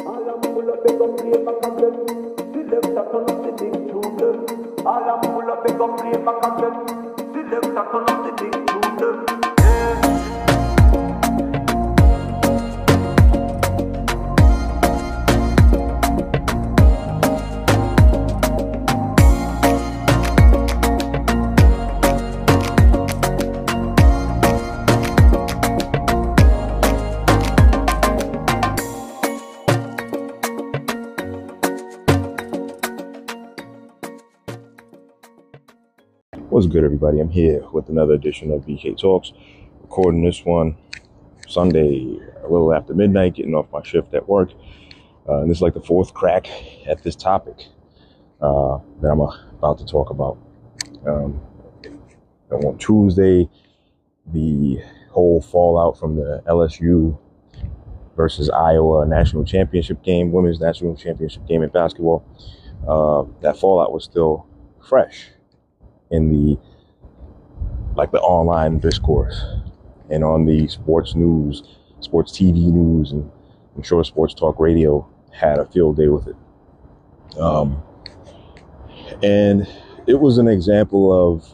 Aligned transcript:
All 0.00 0.28
I'm 0.28 0.42
full 0.42 0.68
of 0.68 0.84
big 0.84 1.00
up 1.00 1.16
play 1.18 1.30
back 1.44 1.64
again. 1.64 1.94
Selector 2.52 3.04
turn 3.12 3.30
up 3.30 3.42
the 3.44 3.52
big 3.58 3.72
tune 3.88 4.16
them. 4.16 4.86
All 4.86 5.04
I'm 5.08 5.22
full 5.22 5.52
up 5.52 5.64
play 5.98 6.16
back 6.18 6.42
again. 6.50 6.76
Selector 7.32 7.84
turn 7.92 8.08
up 8.08 8.24
the 8.26 8.32
big 8.42 8.63
What's 36.64 36.72
good, 36.72 36.84
everybody? 36.84 37.20
I'm 37.20 37.28
here 37.28 37.62
with 37.74 37.90
another 37.90 38.14
edition 38.14 38.50
of 38.50 38.62
BK 38.62 38.98
Talks. 38.98 39.34
Recording 39.82 40.24
this 40.24 40.46
one 40.46 40.78
Sunday, 41.46 42.18
a 42.42 42.48
little 42.48 42.72
after 42.72 42.94
midnight, 42.94 43.34
getting 43.34 43.54
off 43.54 43.66
my 43.70 43.82
shift 43.82 44.14
at 44.14 44.26
work. 44.26 44.50
Uh, 45.28 45.42
and 45.42 45.50
this 45.50 45.58
is 45.58 45.62
like 45.62 45.74
the 45.74 45.82
fourth 45.82 46.14
crack 46.14 46.48
at 46.86 47.02
this 47.02 47.16
topic 47.16 47.66
uh, 48.40 48.78
that 49.02 49.08
I'm 49.08 49.20
about 49.20 49.76
to 49.76 49.84
talk 49.84 50.08
about. 50.08 50.38
Um, 51.06 51.38
on 52.50 52.78
Tuesday, 52.78 53.46
the 54.32 54.80
whole 55.10 55.42
fallout 55.42 55.98
from 55.98 56.16
the 56.16 56.42
LSU 56.46 57.18
versus 58.16 58.48
Iowa 58.48 59.04
national 59.04 59.44
championship 59.44 60.02
game, 60.02 60.32
women's 60.32 60.60
national 60.60 60.96
championship 60.96 61.46
game 61.46 61.62
in 61.62 61.68
basketball, 61.68 62.24
uh, 62.88 63.24
that 63.42 63.58
fallout 63.58 63.92
was 63.92 64.04
still 64.04 64.46
fresh 64.80 65.28
in 66.10 66.30
the 66.30 66.58
like 67.96 68.10
the 68.10 68.20
online 68.20 68.78
discourse 68.78 69.44
and 70.10 70.24
on 70.24 70.44
the 70.44 70.66
sports 70.68 71.14
news, 71.14 71.62
sports 72.00 72.32
TV 72.32 72.72
news, 72.72 73.12
and 73.12 73.30
I'm 73.76 73.82
sure 73.82 74.02
Sports 74.04 74.34
Talk 74.34 74.58
Radio 74.58 75.08
had 75.32 75.58
a 75.58 75.66
field 75.66 75.96
day 75.96 76.08
with 76.08 76.28
it. 76.28 76.36
Um, 77.38 77.82
and 79.22 79.66
it 80.06 80.14
was 80.14 80.38
an 80.38 80.48
example 80.48 81.12
of 81.12 81.46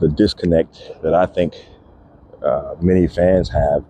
the 0.00 0.08
disconnect 0.08 0.92
that 1.02 1.14
I 1.14 1.26
think 1.26 1.54
uh, 2.42 2.74
many 2.80 3.08
fans 3.08 3.48
have 3.48 3.84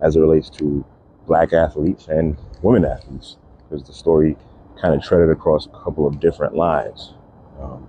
as 0.00 0.16
it 0.16 0.20
relates 0.20 0.48
to 0.50 0.84
black 1.26 1.52
athletes 1.52 2.08
and 2.08 2.36
women 2.62 2.84
athletes, 2.84 3.36
because 3.58 3.86
the 3.86 3.92
story 3.92 4.36
kind 4.80 4.94
of 4.94 5.02
treaded 5.02 5.30
across 5.30 5.66
a 5.66 5.70
couple 5.70 6.06
of 6.06 6.20
different 6.20 6.54
lines. 6.54 7.12
Um, 7.60 7.86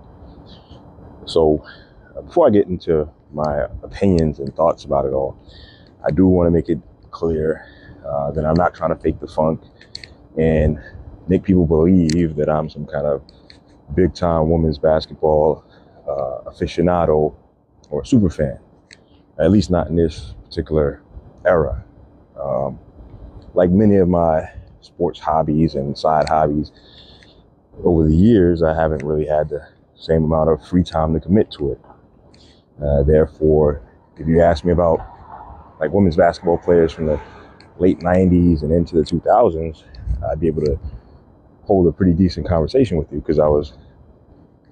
so, 1.26 1.64
uh, 2.16 2.22
before 2.22 2.46
I 2.46 2.50
get 2.50 2.66
into 2.66 3.08
my 3.32 3.66
opinions 3.82 4.38
and 4.38 4.54
thoughts 4.54 4.84
about 4.84 5.06
it 5.06 5.12
all, 5.12 5.36
I 6.04 6.10
do 6.10 6.26
want 6.26 6.46
to 6.46 6.50
make 6.50 6.68
it 6.68 6.78
clear 7.10 7.66
uh, 8.06 8.30
that 8.32 8.44
I'm 8.44 8.54
not 8.54 8.74
trying 8.74 8.94
to 8.94 9.00
fake 9.00 9.20
the 9.20 9.26
funk 9.26 9.62
and 10.36 10.78
make 11.28 11.44
people 11.44 11.66
believe 11.66 12.36
that 12.36 12.48
I'm 12.48 12.68
some 12.68 12.86
kind 12.86 13.06
of 13.06 13.22
big 13.94 14.14
time 14.14 14.50
women's 14.50 14.78
basketball 14.78 15.64
uh, 16.08 16.50
aficionado 16.50 17.34
or 17.90 18.04
super 18.04 18.30
fan. 18.30 18.58
At 19.38 19.50
least 19.50 19.70
not 19.70 19.88
in 19.88 19.96
this 19.96 20.34
particular 20.44 21.02
era. 21.46 21.84
Um, 22.40 22.78
like 23.54 23.70
many 23.70 23.96
of 23.96 24.08
my 24.08 24.50
sports 24.80 25.20
hobbies 25.20 25.74
and 25.74 25.96
side 25.96 26.28
hobbies, 26.28 26.72
over 27.84 28.06
the 28.06 28.14
years, 28.14 28.62
I 28.62 28.74
haven't 28.74 29.02
really 29.02 29.26
had 29.26 29.48
the 29.48 29.66
same 30.02 30.24
amount 30.24 30.50
of 30.50 30.66
free 30.66 30.82
time 30.82 31.14
to 31.14 31.20
commit 31.20 31.50
to 31.52 31.72
it. 31.72 31.80
Uh, 32.82 33.02
therefore, 33.04 33.82
if 34.16 34.26
you 34.26 34.40
ask 34.40 34.64
me 34.64 34.72
about 34.72 34.98
like 35.80 35.92
women's 35.92 36.16
basketball 36.16 36.58
players 36.58 36.92
from 36.92 37.06
the 37.06 37.20
late 37.78 38.00
90s 38.00 38.62
and 38.62 38.72
into 38.72 38.96
the 38.96 39.02
2000s, 39.02 39.84
I'd 40.30 40.40
be 40.40 40.48
able 40.48 40.62
to 40.62 40.78
hold 41.62 41.86
a 41.86 41.92
pretty 41.92 42.12
decent 42.12 42.48
conversation 42.48 42.96
with 42.96 43.10
you 43.12 43.20
because 43.20 43.38
I 43.38 43.46
was 43.46 43.74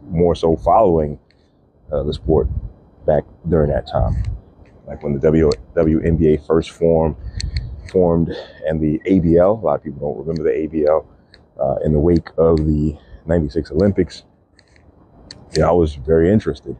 more 0.08 0.34
so 0.34 0.56
following 0.56 1.18
uh, 1.92 2.02
the 2.02 2.12
sport 2.12 2.48
back 3.06 3.22
during 3.48 3.70
that 3.70 3.86
time. 3.86 4.22
Like 4.86 5.02
when 5.04 5.12
the 5.12 5.20
w, 5.20 5.48
WNBA 5.76 6.44
first 6.44 6.70
formed, 6.70 7.14
formed 7.92 8.34
and 8.66 8.80
the 8.80 9.00
ABL, 9.06 9.62
a 9.62 9.64
lot 9.64 9.76
of 9.76 9.84
people 9.84 10.00
don't 10.00 10.26
remember 10.26 10.42
the 10.42 10.66
ABL, 10.66 11.06
uh, 11.60 11.76
in 11.84 11.92
the 11.92 12.00
wake 12.00 12.28
of 12.36 12.56
the 12.58 12.96
96 13.26 13.70
Olympics, 13.70 14.24
yeah, 15.56 15.68
I 15.68 15.72
was 15.72 15.94
very 15.94 16.32
interested. 16.32 16.76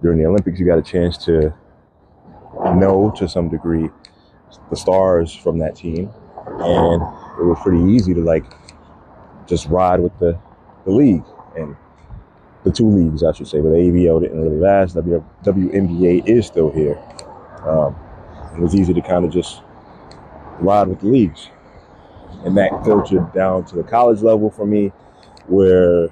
During 0.00 0.18
the 0.18 0.26
Olympics, 0.26 0.58
you 0.58 0.66
got 0.66 0.78
a 0.78 0.82
chance 0.82 1.16
to 1.24 1.54
know 2.74 3.12
to 3.16 3.28
some 3.28 3.48
degree 3.48 3.88
the 4.70 4.76
stars 4.76 5.34
from 5.34 5.58
that 5.58 5.74
team, 5.76 6.10
and 6.46 7.02
it 7.38 7.44
was 7.44 7.58
pretty 7.62 7.82
easy 7.92 8.14
to 8.14 8.20
like 8.20 8.44
just 9.46 9.66
ride 9.66 10.00
with 10.00 10.16
the, 10.18 10.38
the 10.84 10.90
league 10.90 11.24
and 11.56 11.76
the 12.64 12.70
two 12.70 12.88
leagues, 12.88 13.22
I 13.22 13.32
should 13.32 13.48
say. 13.48 13.60
But 13.60 13.70
the 13.70 13.76
ABL 13.76 14.22
didn't 14.22 14.40
really 14.40 14.58
last. 14.58 14.94
W, 14.94 15.24
WNBA 15.44 16.28
is 16.28 16.46
still 16.46 16.70
here. 16.70 16.98
Um, 17.64 17.96
it 18.54 18.60
was 18.60 18.74
easy 18.74 18.92
to 18.94 19.00
kind 19.00 19.24
of 19.24 19.32
just 19.32 19.62
ride 20.60 20.88
with 20.88 21.00
the 21.00 21.06
leagues, 21.06 21.48
and 22.44 22.56
that 22.56 22.70
filtered 22.84 23.32
down 23.32 23.64
to 23.66 23.76
the 23.76 23.82
college 23.82 24.20
level 24.20 24.50
for 24.50 24.66
me, 24.66 24.88
where 25.46 26.08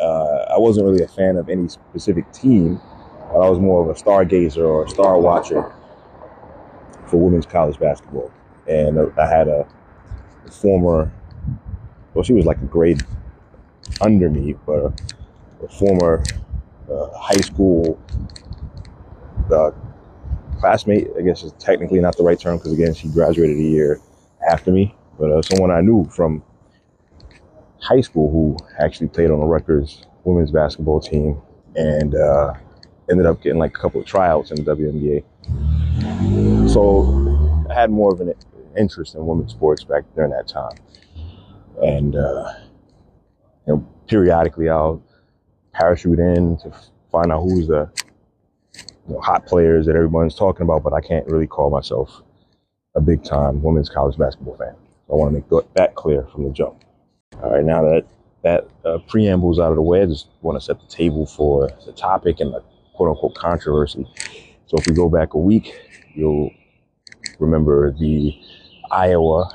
uh, 0.00 0.41
I 0.52 0.58
wasn't 0.58 0.86
really 0.86 1.02
a 1.02 1.08
fan 1.08 1.36
of 1.36 1.48
any 1.48 1.68
specific 1.68 2.30
team. 2.32 2.80
But 3.32 3.40
I 3.40 3.48
was 3.48 3.58
more 3.58 3.82
of 3.82 3.88
a 3.88 3.98
stargazer 3.98 4.58
or 4.58 4.84
a 4.84 4.88
star 4.90 5.18
watcher 5.18 5.72
for 7.06 7.16
women's 7.16 7.46
college 7.46 7.78
basketball. 7.78 8.30
And 8.68 8.98
I 9.18 9.26
had 9.26 9.48
a 9.48 9.66
former, 10.50 11.10
well, 12.12 12.22
she 12.22 12.34
was 12.34 12.44
like 12.44 12.58
a 12.58 12.66
grade 12.66 13.02
under 14.02 14.28
me, 14.28 14.54
but 14.66 14.78
a, 14.78 14.92
a 15.64 15.68
former 15.68 16.22
uh, 16.90 17.08
high 17.18 17.40
school 17.40 17.98
uh, 19.50 19.70
classmate, 20.60 21.08
I 21.18 21.22
guess 21.22 21.42
is 21.42 21.52
technically 21.54 22.00
not 22.00 22.16
the 22.16 22.22
right 22.22 22.38
term 22.38 22.58
because, 22.58 22.72
again, 22.72 22.92
she 22.92 23.08
graduated 23.08 23.56
a 23.56 23.62
year 23.62 24.00
after 24.50 24.70
me, 24.70 24.94
but 25.18 25.30
uh, 25.30 25.42
someone 25.42 25.70
I 25.70 25.80
knew 25.80 26.04
from 26.04 26.42
high 27.80 28.02
school 28.02 28.30
who 28.30 28.56
actually 28.78 29.08
played 29.08 29.30
on 29.30 29.40
the 29.40 29.46
Rutgers 29.46 30.06
women's 30.24 30.50
basketball 30.50 31.00
team 31.00 31.40
and 31.76 32.14
uh, 32.14 32.54
ended 33.10 33.26
up 33.26 33.42
getting 33.42 33.58
like 33.58 33.76
a 33.76 33.80
couple 33.80 34.00
of 34.00 34.06
tryouts 34.06 34.50
in 34.50 34.62
the 34.62 34.76
WNBA. 34.76 35.24
So 36.70 37.66
I 37.70 37.74
had 37.74 37.90
more 37.90 38.12
of 38.12 38.20
an 38.20 38.34
interest 38.76 39.14
in 39.14 39.26
women's 39.26 39.52
sports 39.52 39.84
back 39.84 40.04
during 40.14 40.30
that 40.30 40.48
time. 40.48 40.76
And, 41.82 42.16
uh, 42.16 42.52
you 43.66 43.74
know, 43.74 43.86
periodically 44.06 44.68
I'll 44.68 45.02
parachute 45.72 46.18
in 46.18 46.58
to 46.58 46.72
find 47.10 47.32
out 47.32 47.42
who's 47.42 47.68
the 47.68 47.90
you 49.08 49.14
know, 49.14 49.20
hot 49.20 49.46
players 49.46 49.86
that 49.86 49.96
everyone's 49.96 50.34
talking 50.34 50.62
about, 50.62 50.82
but 50.82 50.92
I 50.92 51.00
can't 51.00 51.26
really 51.26 51.46
call 51.46 51.70
myself 51.70 52.22
a 52.94 53.00
big 53.00 53.24
time 53.24 53.62
women's 53.62 53.88
college 53.88 54.16
basketball 54.18 54.56
fan. 54.56 54.74
So 55.06 55.14
I 55.14 55.16
want 55.16 55.30
to 55.34 55.56
make 55.56 55.64
that 55.74 55.94
clear 55.94 56.26
from 56.32 56.44
the 56.44 56.50
jump. 56.50 56.84
All 57.42 57.52
right, 57.52 57.64
now 57.64 57.82
that 57.82 58.04
that 58.42 58.68
uh, 58.84 58.98
preamble's 59.08 59.58
out 59.58 59.70
of 59.70 59.76
the 59.76 59.82
way, 59.82 60.02
I 60.02 60.06
just 60.06 60.28
want 60.40 60.58
to 60.58 60.64
set 60.64 60.80
the 60.80 60.86
table 60.86 61.26
for 61.26 61.70
the 61.86 61.92
topic 61.92 62.40
and 62.40 62.52
the 62.52 62.62
quote 62.94 63.10
unquote 63.10 63.34
controversy. 63.34 64.06
So 64.66 64.76
if 64.78 64.86
we 64.86 64.94
go 64.94 65.08
back 65.08 65.34
a 65.34 65.38
week, 65.38 65.74
you'll 66.14 66.50
remember 67.38 67.92
the 67.92 68.34
Iowa 68.90 69.48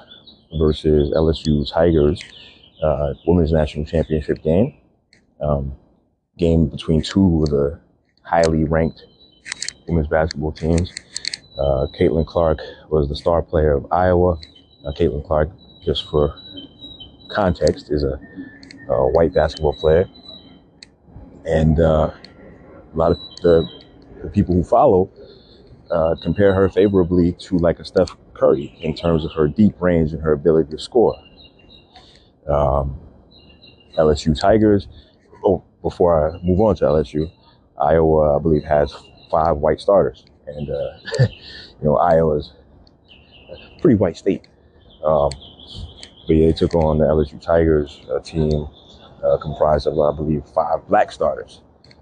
versus 0.58 1.12
LSU 1.12 1.70
Tigers 1.72 2.24
uh, 2.82 3.14
women's 3.26 3.52
national 3.52 3.86
championship 3.86 4.42
game. 4.44 4.76
Um, 5.42 5.74
game 6.38 6.68
between 6.68 7.02
two 7.02 7.44
of 7.44 7.50
the 7.50 7.80
highly 8.24 8.64
ranked 8.64 9.06
women's 9.88 10.08
basketball 10.08 10.52
teams. 10.52 10.92
Uh, 11.58 11.88
Caitlin 12.00 12.26
Clark 12.26 12.60
was 12.90 13.10
the 13.10 13.16
star 13.16 13.42
player 13.42 13.74
of 13.74 13.92
Iowa. 13.92 14.38
Uh, 14.86 14.92
Caitlin 14.92 15.26
Clark, 15.26 15.50
just 15.84 16.10
for 16.10 16.36
context, 17.30 17.90
is 17.90 18.04
a, 18.04 18.20
a 18.90 19.08
white 19.08 19.34
basketball 19.34 19.74
player. 19.74 20.10
And 21.46 21.80
uh, 21.80 22.12
a 22.94 22.96
lot 22.98 23.12
of 23.12 23.18
the, 23.42 23.68
the 24.24 24.30
people 24.30 24.54
who 24.56 24.64
follow 24.64 25.10
uh, 25.92 26.16
compare 26.22 26.54
her 26.54 26.70
favorably 26.70 27.34
to 27.34 27.58
like 27.58 27.80
a 27.80 27.86
Steph 27.86 28.16
Curry 28.34 28.78
in 28.82 28.96
terms 28.96 29.24
of 29.24 29.32
her 29.34 29.48
deep 29.48 29.82
range 29.82 30.14
and 30.14 30.22
her 30.22 30.34
ability 30.34 30.72
to 30.72 30.80
score. 30.80 31.16
Um, 32.48 33.00
LSU 33.98 34.40
Tigers. 34.40 34.88
Oh, 35.44 35.64
before 35.82 36.30
I 36.30 36.40
move 36.44 36.60
on 36.60 36.76
to 36.78 36.86
LSU, 36.86 37.32
Iowa, 37.82 38.38
I 38.38 38.42
believe, 38.42 38.64
has 38.64 38.94
five 39.30 39.58
white 39.58 39.80
starters, 39.80 40.26
and 40.46 40.70
uh, 40.70 40.90
you 41.20 41.84
know 41.84 41.98
Iowa's 41.98 42.54
a 43.52 43.82
pretty 43.82 43.96
white 43.96 44.18
state. 44.18 44.48
Um, 45.04 45.30
But 46.28 46.36
yeah, 46.36 46.48
they 46.48 46.54
took 46.54 46.76
on 46.76 46.98
the 46.98 47.06
LSU 47.06 47.42
Tigers, 47.42 48.02
team 48.24 48.68
uh, 49.24 49.38
comprised 49.38 49.88
of, 49.88 50.00
I 50.00 50.16
believe, 50.16 50.44
five 50.54 50.86
black 50.88 51.12
starters, 51.12 51.62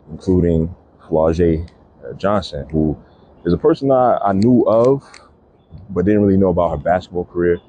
including 0.10 0.74
Flau'jae 1.08 1.70
uh, 2.04 2.14
Johnson, 2.14 2.68
who 2.70 2.98
is 3.46 3.54
a 3.54 3.58
person 3.58 3.92
I, 3.92 4.18
I 4.18 4.34
knew 4.34 4.64
of, 4.64 5.04
but 5.90 6.06
didn't 6.06 6.24
really 6.24 6.38
know 6.38 6.50
about 6.50 6.72
her 6.72 6.78
basketball 6.78 7.26
career. 7.26 7.60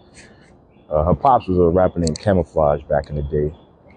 Uh, 0.90 1.04
her 1.04 1.14
pops 1.14 1.48
was 1.48 1.58
a 1.58 1.68
rapper 1.68 1.98
named 1.98 2.18
Camoflauge 2.18 2.88
back 2.88 3.10
in 3.10 3.16
the 3.16 3.22
day, 3.22 3.54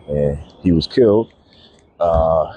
and 0.07 0.37
he 0.61 0.71
was 0.71 0.87
killed. 0.87 1.33
Uh, 1.99 2.53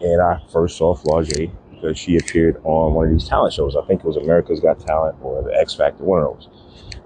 and 0.00 0.20
I 0.20 0.40
first 0.52 0.76
saw 0.76 0.96
Flau'jae 0.96 1.50
because 1.70 1.98
she 1.98 2.16
appeared 2.16 2.60
on 2.64 2.94
one 2.94 3.06
of 3.06 3.12
these 3.12 3.28
talent 3.28 3.52
shows. 3.52 3.76
I 3.76 3.86
think 3.86 4.00
it 4.00 4.06
was 4.06 4.16
America's 4.16 4.60
Got 4.60 4.80
Talent 4.80 5.16
or 5.22 5.42
the 5.42 5.54
X 5.54 5.74
Factor, 5.74 6.02
one 6.02 6.22
of 6.22 6.34
those. 6.34 6.48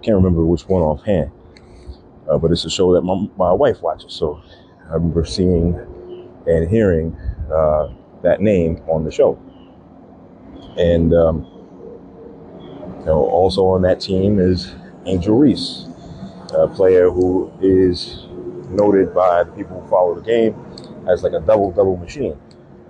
Can't 0.02 0.16
remember 0.16 0.44
which 0.44 0.66
one 0.68 0.82
offhand. 0.82 1.32
Uh, 2.28 2.38
but 2.38 2.50
it's 2.50 2.64
a 2.64 2.70
show 2.70 2.92
that 2.94 3.02
my, 3.02 3.26
my 3.36 3.52
wife 3.52 3.80
watches. 3.82 4.12
So 4.12 4.42
I 4.90 4.94
remember 4.94 5.24
seeing 5.24 5.74
and 6.46 6.68
hearing 6.68 7.16
uh, 7.52 7.88
that 8.22 8.40
name 8.40 8.82
on 8.88 9.04
the 9.04 9.10
show. 9.10 9.38
And 10.76 11.14
um, 11.14 11.46
you 13.00 13.04
know, 13.06 13.24
also 13.24 13.66
on 13.66 13.82
that 13.82 14.00
team 14.00 14.38
is 14.38 14.74
Angel 15.06 15.36
Reese, 15.36 15.86
a 16.54 16.68
player 16.68 17.10
who 17.10 17.52
is 17.60 18.26
noted 18.70 19.14
by 19.14 19.44
the 19.44 19.52
people 19.52 19.80
who 19.80 19.88
follow 19.88 20.14
the 20.14 20.22
game 20.22 20.54
as 21.08 21.22
like 21.22 21.32
a 21.32 21.40
double 21.40 21.70
double 21.72 21.96
machine 21.96 22.38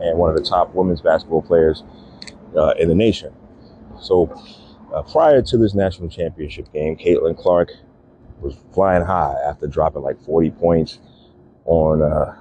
and 0.00 0.19
one 0.19 0.31
of 0.31 0.37
the 0.37 0.43
top 0.43 0.75
women's 0.75 1.00
basketball 1.00 1.43
players 1.43 1.85
uh, 2.56 2.75
in 2.79 2.88
the 2.88 2.94
nation. 2.94 3.32
So 4.00 4.26
uh, 4.94 5.02
prior 5.02 5.43
to 5.43 5.56
this 5.56 5.75
national 5.75 6.08
championship 6.08 6.73
game, 6.73 6.96
Caitlin 6.96 7.37
Clark 7.37 7.73
was 8.40 8.56
flying 8.73 9.05
high 9.05 9.35
after 9.46 9.67
dropping 9.67 10.02
like 10.02 10.20
40 10.25 10.50
points 10.52 10.99
on 11.64 12.02
uh, 12.02 12.35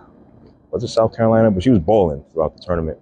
was 0.71 0.83
it 0.83 0.89
South 0.89 1.15
Carolina, 1.15 1.49
but 1.51 1.63
she 1.63 1.69
was 1.69 1.79
bowling 1.79 2.23
throughout 2.31 2.55
the 2.55 2.63
tournament. 2.63 2.99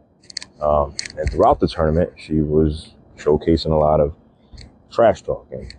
Um, 0.62 0.96
and 1.18 1.30
throughout 1.30 1.60
the 1.60 1.68
tournament, 1.68 2.12
she 2.16 2.42
was 2.42 2.94
showcasing 3.18 3.72
a 3.72 3.76
lot 3.76 4.00
of 4.00 4.16
trash 4.92 5.22
talking, 5.22 5.72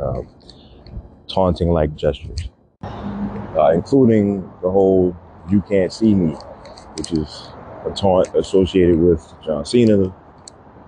uh, 0.00 0.22
taunting 1.28 1.70
like 1.70 1.94
gestures, 1.96 2.50
uh, 2.82 3.72
including 3.74 4.42
the 4.62 4.70
whole 4.70 5.16
"you 5.50 5.60
can't 5.62 5.92
see 5.92 6.14
me," 6.14 6.34
which 6.96 7.12
is 7.12 7.48
a 7.84 7.90
taunt 7.90 8.32
associated 8.36 8.98
with 8.98 9.34
John 9.44 9.64
Cena, 9.64 9.96
the 9.96 10.12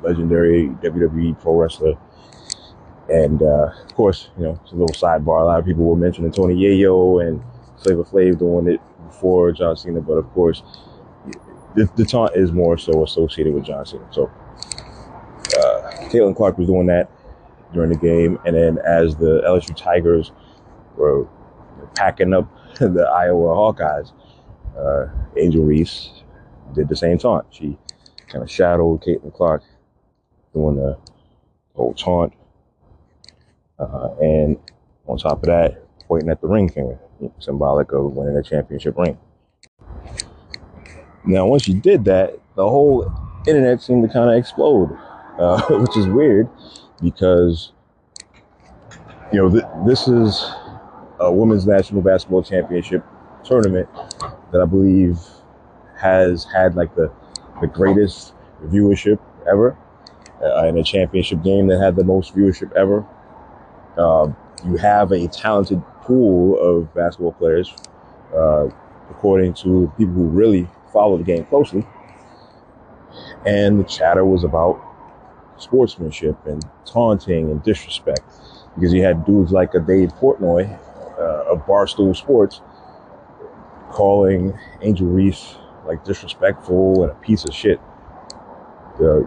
legendary 0.02 0.68
WWE 0.82 1.40
pro 1.40 1.56
wrestler. 1.56 1.94
And 3.08 3.42
uh, 3.42 3.70
of 3.84 3.94
course, 3.94 4.30
you 4.38 4.44
know, 4.44 4.58
it's 4.62 4.72
a 4.72 4.76
little 4.76 4.94
sidebar. 4.94 5.42
A 5.42 5.44
lot 5.44 5.60
of 5.60 5.66
people 5.66 5.84
were 5.84 5.96
mentioning 5.96 6.32
Tony 6.32 6.54
Yayo 6.54 7.26
and 7.26 7.42
Flavor 7.82 8.04
Flav 8.04 8.38
doing 8.38 8.68
it 8.68 8.80
before 9.06 9.52
John 9.52 9.76
Cena, 9.76 10.00
but 10.00 10.14
of 10.14 10.30
course, 10.32 10.62
the, 11.74 11.88
the 11.96 12.04
taunt 12.04 12.34
is 12.34 12.52
more 12.52 12.78
so 12.78 13.04
associated 13.04 13.52
with 13.52 13.64
John 13.64 13.84
Cena. 13.84 14.06
So, 14.10 14.30
uh, 15.58 15.90
Caitlin 16.08 16.34
Clark 16.34 16.56
was 16.56 16.68
doing 16.68 16.86
that 16.86 17.10
during 17.72 17.90
the 17.90 17.98
game, 17.98 18.38
and 18.46 18.56
then 18.56 18.78
as 18.78 19.16
the 19.16 19.42
LSU 19.46 19.76
Tigers 19.76 20.32
were 20.96 21.28
packing 21.94 22.32
up 22.32 22.48
the 22.78 23.06
Iowa 23.08 23.54
Hawkeyes, 23.54 24.12
uh, 24.78 25.06
Angel 25.36 25.64
Reese 25.64 26.22
did 26.74 26.88
the 26.88 26.96
same 26.96 27.18
taunt. 27.18 27.46
She 27.50 27.76
kind 28.28 28.42
of 28.42 28.50
shadowed 28.50 29.02
Caitlin 29.02 29.34
Clark 29.34 29.62
doing 30.52 30.76
the 30.76 30.98
whole 31.74 31.94
taunt. 31.94 32.32
Uh, 33.92 34.14
and 34.20 34.58
on 35.06 35.18
top 35.18 35.38
of 35.38 35.46
that, 35.46 35.82
pointing 36.06 36.30
at 36.30 36.40
the 36.40 36.46
ring 36.46 36.68
finger, 36.68 36.98
symbolic 37.38 37.92
of 37.92 38.12
winning 38.12 38.36
a 38.36 38.42
championship 38.42 38.96
ring. 38.96 39.18
Now, 41.24 41.46
once 41.46 41.66
you 41.68 41.74
did 41.74 42.04
that, 42.04 42.38
the 42.54 42.68
whole 42.68 43.10
internet 43.46 43.82
seemed 43.82 44.06
to 44.06 44.12
kind 44.12 44.30
of 44.30 44.36
explode, 44.36 44.96
uh, 45.38 45.62
which 45.70 45.96
is 45.96 46.06
weird 46.06 46.48
because, 47.02 47.72
you 49.32 49.40
know, 49.40 49.50
th- 49.50 49.64
this 49.86 50.06
is 50.06 50.44
a 51.20 51.32
women's 51.32 51.66
national 51.66 52.02
basketball 52.02 52.42
championship 52.42 53.04
tournament 53.44 53.88
that 54.52 54.60
I 54.60 54.64
believe 54.64 55.18
has 55.96 56.44
had 56.44 56.74
like 56.74 56.94
the, 56.94 57.12
the 57.60 57.66
greatest 57.66 58.34
viewership 58.64 59.18
ever 59.50 59.76
uh, 60.42 60.66
in 60.66 60.76
a 60.76 60.84
championship 60.84 61.42
game 61.42 61.66
that 61.68 61.80
had 61.80 61.96
the 61.96 62.04
most 62.04 62.34
viewership 62.36 62.72
ever. 62.72 63.06
Uh, 63.96 64.32
you 64.64 64.76
have 64.76 65.12
a 65.12 65.28
talented 65.28 65.82
pool 66.02 66.58
of 66.58 66.92
basketball 66.94 67.32
players, 67.32 67.74
uh, 68.34 68.68
according 69.10 69.54
to 69.54 69.92
people 69.96 70.14
who 70.14 70.28
really 70.28 70.68
follow 70.92 71.16
the 71.16 71.24
game 71.24 71.44
closely. 71.46 71.86
And 73.46 73.78
the 73.80 73.84
chatter 73.84 74.24
was 74.24 74.44
about 74.44 74.82
sportsmanship 75.58 76.36
and 76.46 76.64
taunting 76.84 77.50
and 77.50 77.62
disrespect 77.62 78.22
because 78.74 78.92
you 78.92 79.02
had 79.02 79.24
dudes 79.24 79.52
like 79.52 79.74
a 79.74 79.80
Dave 79.80 80.12
Portnoy 80.14 80.78
uh, 81.18 81.52
of 81.52 81.64
Barstool 81.66 82.16
Sports 82.16 82.60
calling 83.90 84.58
Angel 84.82 85.06
Reese 85.06 85.56
like 85.86 86.04
disrespectful 86.04 87.02
and 87.02 87.12
a 87.12 87.14
piece 87.16 87.44
of 87.44 87.54
shit. 87.54 87.80
Uh, 88.96 89.20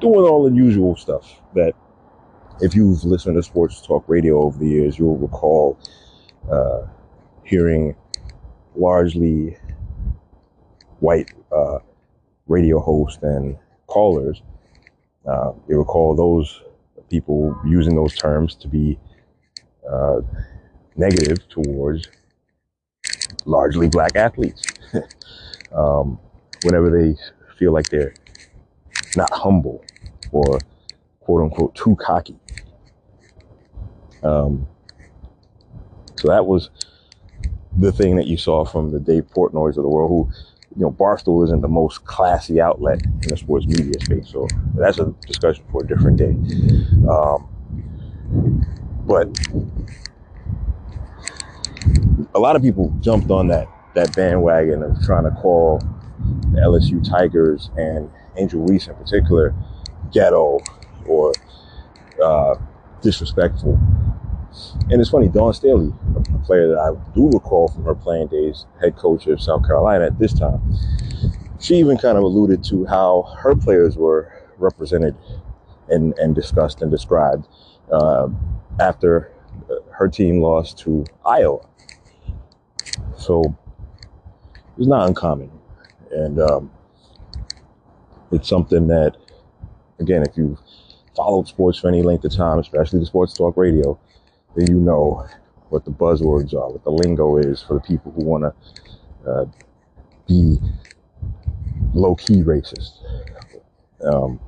doing 0.00 0.26
all 0.26 0.48
the 0.48 0.54
usual 0.54 0.96
stuff 0.96 1.40
that 1.54 1.74
if 2.60 2.74
you've 2.74 3.04
listened 3.04 3.36
to 3.36 3.42
sports 3.42 3.80
talk 3.80 4.04
radio 4.08 4.40
over 4.42 4.58
the 4.58 4.68
years, 4.68 4.98
you'll 4.98 5.16
recall 5.16 5.78
uh, 6.50 6.82
hearing 7.44 7.94
largely 8.76 9.56
white 11.00 11.32
uh, 11.52 11.78
radio 12.46 12.80
hosts 12.80 13.22
and 13.22 13.56
callers. 13.86 14.42
Uh, 15.26 15.52
you 15.68 15.78
recall 15.78 16.14
those 16.14 16.62
people 17.10 17.56
using 17.66 17.94
those 17.94 18.14
terms 18.14 18.54
to 18.54 18.68
be 18.68 18.98
uh, 19.90 20.20
negative 20.96 21.48
towards 21.48 22.08
largely 23.44 23.88
black 23.88 24.16
athletes. 24.16 24.62
um, 25.74 26.18
whenever 26.62 26.90
they 26.90 27.16
feel 27.58 27.72
like 27.72 27.88
they're 27.88 28.14
not 29.16 29.32
humble 29.32 29.84
or 30.32 30.58
quote 31.20 31.42
unquote 31.42 31.74
too 31.74 31.96
cocky. 31.96 32.36
Um, 34.24 34.66
so 36.16 36.28
that 36.28 36.46
was 36.46 36.70
the 37.76 37.92
thing 37.92 38.16
that 38.16 38.26
you 38.26 38.36
saw 38.36 38.64
from 38.64 38.90
the 38.90 39.00
Dave 39.00 39.26
Portnoys 39.34 39.76
of 39.76 39.82
the 39.82 39.88
world, 39.88 40.10
who, 40.10 40.32
you 40.76 40.82
know, 40.82 40.90
Barstool 40.90 41.44
isn't 41.44 41.60
the 41.60 41.68
most 41.68 42.04
classy 42.04 42.60
outlet 42.60 43.04
in 43.04 43.28
the 43.28 43.36
sports 43.36 43.66
media 43.66 44.00
space. 44.00 44.28
So 44.28 44.46
that's 44.74 44.98
a 44.98 45.14
discussion 45.26 45.64
for 45.70 45.84
a 45.84 45.86
different 45.86 46.16
day. 46.16 46.34
Um, 47.08 47.48
but 49.06 49.28
a 52.34 52.38
lot 52.38 52.56
of 52.56 52.62
people 52.62 52.92
jumped 53.00 53.30
on 53.30 53.48
that 53.48 53.68
that 53.94 54.14
bandwagon 54.16 54.82
of 54.82 55.00
trying 55.04 55.24
to 55.24 55.30
call 55.30 55.78
the 56.52 56.58
LSU 56.58 57.08
Tigers 57.08 57.70
and 57.76 58.10
Angel 58.36 58.64
Reese 58.66 58.88
in 58.88 58.94
particular 58.96 59.54
ghetto 60.12 60.58
or 61.06 61.32
uh, 62.22 62.56
disrespectful. 63.04 63.78
And 64.90 65.00
it's 65.00 65.10
funny, 65.10 65.28
Dawn 65.28 65.52
Staley, 65.54 65.92
a 66.16 66.38
player 66.40 66.68
that 66.68 66.78
I 66.78 67.14
do 67.14 67.28
recall 67.30 67.68
from 67.68 67.84
her 67.84 67.94
playing 67.94 68.28
days, 68.28 68.66
head 68.80 68.96
coach 68.96 69.26
of 69.26 69.40
South 69.40 69.66
Carolina 69.66 70.06
at 70.06 70.18
this 70.18 70.32
time, 70.32 70.60
she 71.60 71.76
even 71.76 71.96
kind 71.96 72.18
of 72.18 72.24
alluded 72.24 72.64
to 72.64 72.84
how 72.86 73.22
her 73.38 73.54
players 73.54 73.96
were 73.96 74.32
represented 74.58 75.16
and, 75.88 76.16
and 76.18 76.34
discussed 76.34 76.82
and 76.82 76.90
described 76.90 77.46
uh, 77.92 78.28
after 78.80 79.32
her 79.92 80.08
team 80.08 80.40
lost 80.40 80.78
to 80.78 81.04
Iowa. 81.24 81.66
So 83.16 83.56
it's 84.76 84.88
not 84.88 85.08
uncommon. 85.08 85.50
And 86.10 86.40
um, 86.40 86.70
it's 88.30 88.48
something 88.48 88.86
that, 88.88 89.16
again, 89.98 90.22
if 90.22 90.36
you've 90.36 90.58
followed 91.16 91.48
sports 91.48 91.78
for 91.78 91.88
any 91.88 92.02
length 92.02 92.24
of 92.24 92.32
time, 92.34 92.58
especially 92.58 93.00
the 93.00 93.06
sports 93.06 93.34
talk 93.34 93.56
radio, 93.56 93.98
then 94.56 94.70
you 94.70 94.80
know 94.80 95.26
what 95.68 95.84
the 95.84 95.90
buzzwords 95.90 96.54
are, 96.54 96.70
what 96.70 96.84
the 96.84 96.90
lingo 96.90 97.36
is 97.38 97.62
for 97.62 97.74
the 97.74 97.80
people 97.80 98.12
who 98.12 98.24
want 98.24 98.44
to 98.44 99.30
uh, 99.30 99.44
be 100.28 100.58
low 101.92 102.14
key 102.14 102.42
racist. 102.42 102.98
Um, 104.04 104.38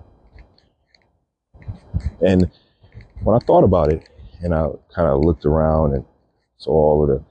and 2.21 2.51
when 3.23 3.37
I 3.37 3.39
thought 3.41 3.65
about 3.65 3.93
it, 3.93 4.09
and 4.43 4.55
I 4.55 4.69
kind 4.95 5.09
of 5.09 5.21
looked 5.21 5.47
around 5.47 5.95
and 5.95 6.05
saw 6.59 6.73
all 6.73 7.03
of 7.03 7.09
the 7.09 7.25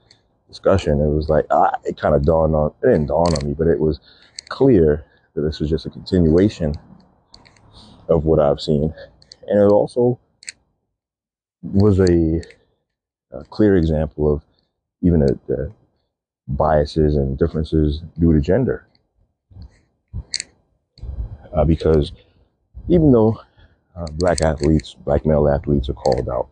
discussion, 0.48 1.00
it 1.00 1.08
was 1.08 1.28
like 1.28 1.46
I, 1.50 1.74
it 1.84 1.96
kind 1.96 2.14
of 2.14 2.24
dawned 2.24 2.54
on 2.54 2.72
it 2.82 2.86
didn't 2.86 3.06
dawn 3.06 3.32
on 3.34 3.46
me, 3.46 3.54
but 3.54 3.66
it 3.66 3.78
was 3.78 4.00
clear 4.48 5.04
that 5.34 5.42
this 5.42 5.60
was 5.60 5.70
just 5.70 5.86
a 5.86 5.90
continuation 5.90 6.74
of 8.08 8.24
what 8.24 8.40
I've 8.40 8.60
seen, 8.60 8.92
and 9.46 9.60
it 9.60 9.72
also 9.72 10.18
was 11.62 11.98
a, 12.00 12.42
a 13.32 13.44
clear 13.44 13.76
example 13.76 14.32
of 14.32 14.42
even 15.02 15.20
the, 15.20 15.38
the 15.46 15.72
biases 16.48 17.16
and 17.16 17.38
differences 17.38 18.02
due 18.18 18.32
to 18.32 18.40
gender. 18.40 18.86
Uh, 21.54 21.64
because 21.64 22.12
even 22.88 23.12
though 23.12 23.40
uh, 23.96 24.06
black 24.12 24.42
athletes, 24.42 24.94
black 24.94 25.24
male 25.24 25.48
athletes 25.48 25.88
are 25.88 25.94
called 25.94 26.28
out, 26.28 26.48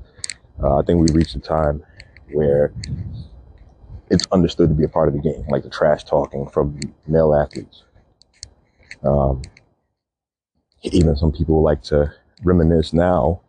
uh, 0.62 0.78
I 0.78 0.82
think 0.82 1.00
we 1.00 1.14
reached 1.14 1.36
a 1.36 1.40
time 1.40 1.82
where 2.32 2.72
it's 4.10 4.26
understood 4.32 4.68
to 4.68 4.74
be 4.74 4.84
a 4.84 4.88
part 4.88 5.08
of 5.08 5.14
the 5.14 5.20
game, 5.20 5.44
like 5.48 5.62
the 5.62 5.70
trash 5.70 6.04
talking 6.04 6.46
from 6.48 6.78
male 7.06 7.34
athletes. 7.34 7.84
Um, 9.02 9.42
even 10.82 11.16
some 11.16 11.32
people 11.32 11.62
like 11.62 11.82
to 11.84 12.12
reminisce 12.44 12.92
now 12.92 13.40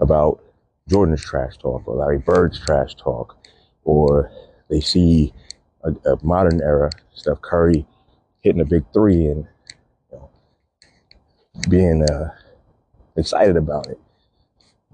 about 0.00 0.42
Jordan's 0.88 1.22
trash 1.22 1.56
talk 1.56 1.86
or 1.86 1.96
Larry 1.96 2.18
Bird's 2.18 2.58
trash 2.58 2.94
talk, 2.94 3.36
or 3.84 4.30
they 4.68 4.80
see 4.80 5.32
a, 5.84 5.90
a 6.10 6.18
modern 6.22 6.60
era 6.62 6.90
Steph 7.12 7.40
Curry 7.42 7.86
hitting 8.40 8.60
a 8.60 8.64
big 8.64 8.84
three 8.92 9.26
and 9.26 9.46
you 10.10 10.18
know, 10.18 10.30
being 11.68 12.02
uh, 12.10 12.30
excited 13.16 13.56
about 13.56 13.86
it. 13.88 13.98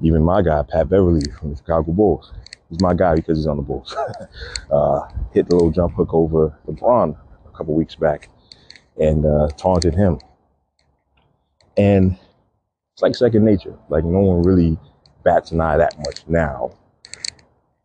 Even 0.03 0.23
my 0.23 0.43
guy, 0.43 0.63
Pat 0.63 0.89
Beverley 0.91 1.23
from 1.39 1.51
the 1.51 1.57
Chicago 1.57 1.93
Bulls, 1.93 2.33
he's 2.69 2.81
my 2.83 2.93
guy 2.93 3.15
because 3.15 3.39
he's 3.39 3.47
on 3.47 3.57
the 3.57 3.63
Bulls. 3.63 3.97
uh, 4.71 5.01
hit 5.33 5.49
the 5.49 5.55
little 5.55 5.71
jump 5.71 5.95
hook 5.95 6.13
over 6.13 6.59
LeBron 6.67 7.17
a 7.47 7.57
couple 7.57 7.75
weeks 7.75 7.95
back 7.95 8.29
and 8.99 9.25
uh, 9.25 9.49
taunted 9.57 9.95
him. 9.95 10.19
And 11.77 12.17
it's 12.95 13.03
like 13.03 13.15
second 13.15 13.45
nature. 13.45 13.77
Like 13.89 14.05
no 14.05 14.21
one 14.21 14.43
really 14.43 14.79
bats 15.25 15.51
an 15.51 15.61
eye 15.61 15.77
that 15.77 15.97
much 15.99 16.27
now 16.27 16.71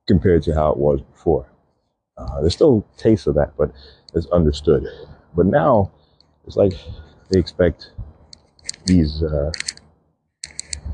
compared 0.07 0.43
to 0.43 0.53
how 0.53 0.71
it 0.71 0.77
was 0.77 1.01
before. 1.01 1.47
Uh, 2.17 2.41
there's 2.41 2.53
still 2.53 2.85
taste 2.97 3.27
of 3.27 3.35
that, 3.35 3.53
but 3.57 3.71
it's 4.13 4.27
understood. 4.27 4.85
But 5.35 5.45
now 5.45 5.91
it's 6.45 6.55
like 6.55 6.73
they 7.29 7.39
expect 7.39 7.91
these 8.85 9.23
uh, 9.23 9.51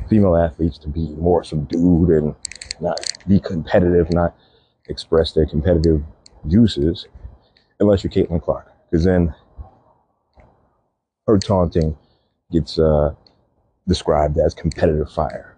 female 0.10 0.36
athletes 0.36 0.78
to 0.80 0.88
be 0.88 1.10
more 1.16 1.44
subdued 1.44 2.10
and 2.10 2.36
not 2.80 3.00
be 3.28 3.40
competitive, 3.40 4.12
not 4.12 4.36
express 4.88 5.32
their 5.34 5.46
competitive 5.46 6.02
juices, 6.48 7.08
unless 7.80 8.04
you're 8.04 8.12
Caitlin 8.12 8.42
Clark, 8.42 8.72
because 8.90 9.04
then 9.04 9.34
her 11.28 11.38
taunting 11.38 11.98
gets 12.52 12.80
uh, 12.80 13.14
described 13.88 14.38
as 14.38 14.54
competitive 14.54 15.12
fire, 15.12 15.56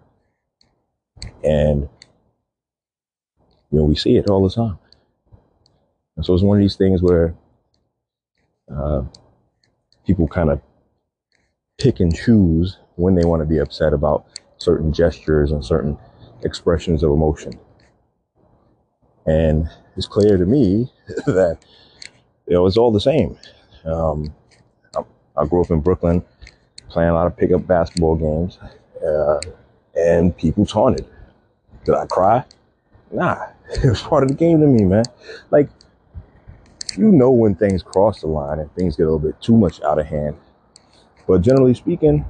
and 1.44 1.88
you 3.70 3.78
know 3.78 3.84
we 3.84 3.94
see 3.94 4.16
it 4.16 4.28
all 4.28 4.46
the 4.46 4.54
time. 4.54 4.78
And 6.16 6.24
so 6.24 6.34
it's 6.34 6.42
one 6.42 6.58
of 6.58 6.62
these 6.62 6.76
things 6.76 7.02
where 7.02 7.34
uh, 8.74 9.02
people 10.06 10.28
kind 10.28 10.50
of 10.50 10.60
pick 11.78 12.00
and 12.00 12.14
choose 12.14 12.78
when 12.96 13.14
they 13.14 13.24
want 13.24 13.40
to 13.40 13.46
be 13.46 13.58
upset 13.58 13.92
about 13.92 14.26
certain 14.58 14.92
gestures 14.92 15.50
and 15.50 15.64
certain 15.64 15.96
expressions 16.42 17.02
of 17.02 17.10
emotion. 17.10 17.52
And 19.26 19.68
it's 19.96 20.06
clear 20.06 20.36
to 20.36 20.46
me 20.46 20.92
that 21.26 21.58
you 22.46 22.54
know 22.54 22.66
it's 22.66 22.76
all 22.76 22.92
the 22.92 23.00
same. 23.00 23.38
Um, 23.84 24.34
I, 24.94 25.02
I, 25.36 25.46
grew 25.46 25.62
up 25.62 25.70
in 25.70 25.80
Brooklyn, 25.80 26.22
playing 26.90 27.10
a 27.10 27.14
lot 27.14 27.26
of 27.26 27.36
pickup 27.36 27.66
basketball 27.66 28.16
games, 28.16 28.58
uh, 29.04 29.40
and 29.96 30.36
people 30.36 30.66
taunted. 30.66 31.06
Did 31.84 31.94
I 31.94 32.06
cry? 32.06 32.44
Nah, 33.10 33.46
it 33.70 33.88
was 33.88 34.02
part 34.02 34.22
of 34.22 34.28
the 34.28 34.34
game 34.34 34.60
to 34.60 34.66
me, 34.66 34.84
man. 34.84 35.04
Like 35.50 35.70
you 36.96 37.10
know 37.10 37.30
when 37.30 37.54
things 37.54 37.82
cross 37.82 38.20
the 38.20 38.26
line 38.26 38.58
and 38.58 38.72
things 38.74 38.96
get 38.96 39.04
a 39.04 39.06
little 39.06 39.18
bit 39.18 39.40
too 39.40 39.56
much 39.56 39.80
out 39.82 39.98
of 39.98 40.06
hand. 40.06 40.36
But 41.26 41.42
generally 41.42 41.74
speaking, 41.74 42.24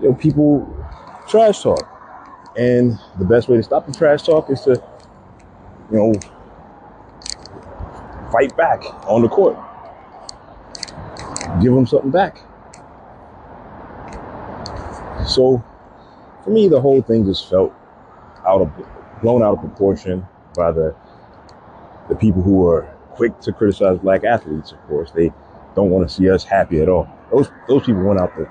you 0.00 0.08
know, 0.08 0.14
people 0.14 0.66
trash 1.28 1.62
talk. 1.62 1.90
And 2.56 2.98
the 3.18 3.24
best 3.24 3.48
way 3.48 3.56
to 3.56 3.62
stop 3.62 3.86
the 3.86 3.92
trash 3.92 4.22
talk 4.22 4.48
is 4.50 4.60
to, 4.62 4.80
you 5.90 5.96
know, 5.96 6.14
fight 8.30 8.56
back 8.56 8.84
on 9.08 9.22
the 9.22 9.28
court. 9.28 9.56
Give 11.60 11.72
them 11.72 11.86
something 11.86 12.10
back. 12.10 12.38
So 15.26 15.64
for 16.42 16.50
me, 16.50 16.68
the 16.68 16.80
whole 16.80 17.02
thing 17.02 17.24
just 17.24 17.48
felt 17.48 17.72
out 18.46 18.60
of 18.60 18.70
blown 19.22 19.42
out 19.42 19.54
of 19.54 19.60
proportion 19.60 20.26
by 20.54 20.70
the 20.70 20.94
the 22.08 22.14
people 22.14 22.42
who 22.42 22.68
are 22.68 22.82
quick 23.12 23.40
to 23.40 23.52
criticize 23.52 23.98
black 23.98 24.24
athletes. 24.24 24.72
Of 24.72 24.80
course, 24.86 25.10
they 25.12 25.32
don't 25.74 25.90
want 25.90 26.08
to 26.08 26.14
see 26.14 26.30
us 26.30 26.44
happy 26.44 26.80
at 26.80 26.88
all. 26.88 27.08
Those 27.32 27.50
those 27.68 27.84
people 27.84 28.02
went 28.02 28.20
out 28.20 28.36
the 28.36 28.48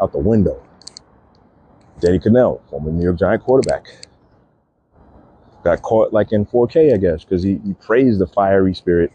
out 0.00 0.12
the 0.12 0.18
window. 0.18 0.62
Danny 2.00 2.18
Kanell, 2.18 2.60
former 2.68 2.90
New 2.90 3.02
York 3.02 3.18
Giant 3.18 3.42
quarterback, 3.42 3.86
got 5.64 5.82
caught 5.82 6.12
like 6.12 6.32
in 6.32 6.44
4K, 6.44 6.92
I 6.92 6.96
guess, 6.98 7.24
because 7.24 7.42
he, 7.42 7.58
he 7.64 7.72
praised 7.74 8.20
the 8.20 8.26
fiery 8.26 8.74
spirit, 8.74 9.12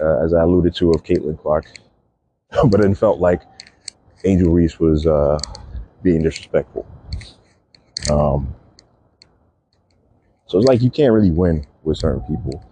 uh, 0.00 0.22
as 0.22 0.34
I 0.34 0.42
alluded 0.42 0.74
to, 0.76 0.90
of 0.90 1.02
Caitlin 1.02 1.40
Clark, 1.40 1.66
but 2.68 2.80
it 2.80 2.94
felt 2.96 3.20
like 3.20 3.42
Angel 4.24 4.52
Reese 4.52 4.78
was 4.78 5.06
uh, 5.06 5.38
being 6.02 6.22
disrespectful. 6.22 6.86
Um, 8.10 8.54
so 10.46 10.58
it's 10.58 10.66
like 10.66 10.82
you 10.82 10.90
can't 10.90 11.12
really 11.12 11.30
win 11.30 11.66
with 11.84 11.98
certain 11.98 12.22
people 12.22 12.64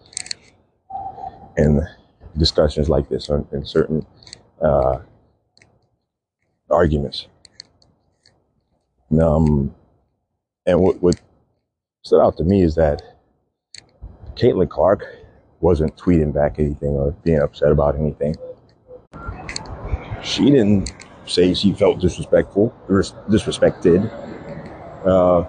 in 1.56 1.86
discussions 2.36 2.88
like 2.88 3.08
this 3.08 3.28
or 3.28 3.46
in 3.52 3.64
certain 3.64 4.06
uh, 4.60 4.98
arguments. 6.70 7.26
Um, 9.20 9.74
and 10.66 10.80
what, 10.80 11.00
what 11.02 11.20
stood 12.02 12.20
out 12.20 12.36
to 12.38 12.44
me 12.44 12.62
is 12.62 12.74
that 12.74 13.02
Caitlin 14.34 14.68
Clark 14.68 15.04
wasn't 15.60 15.96
tweeting 15.96 16.32
back 16.32 16.58
anything 16.58 16.90
or 16.90 17.12
being 17.24 17.40
upset 17.40 17.72
about 17.72 17.96
anything. 17.96 18.36
She 20.22 20.50
didn't 20.50 20.92
say 21.28 21.54
she 21.54 21.72
felt 21.72 22.00
disrespectful, 22.00 22.74
disrespected. 22.88 24.10
Uh, 25.06 25.44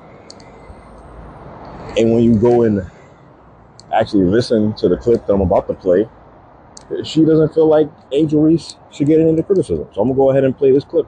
and 1.98 2.14
when 2.14 2.24
you 2.24 2.36
go 2.36 2.64
and 2.64 2.90
actually 3.94 4.26
listen 4.26 4.74
to 4.76 4.88
the 4.88 4.98
clip 4.98 5.26
that 5.26 5.34
I'm 5.34 5.42
about 5.42 5.68
to 5.68 5.74
play, 5.74 6.08
she 7.04 7.24
doesn't 7.24 7.54
feel 7.54 7.68
like 7.68 7.90
Angel 8.12 8.42
Reese 8.42 8.76
should 8.92 9.08
get 9.08 9.20
into 9.20 9.44
criticism. 9.44 9.88
So 9.94 10.02
I'm 10.02 10.08
gonna 10.08 10.16
go 10.16 10.32
ahead 10.32 10.44
and 10.44 10.58
play 10.58 10.72
this 10.72 10.84
clip. 10.84 11.08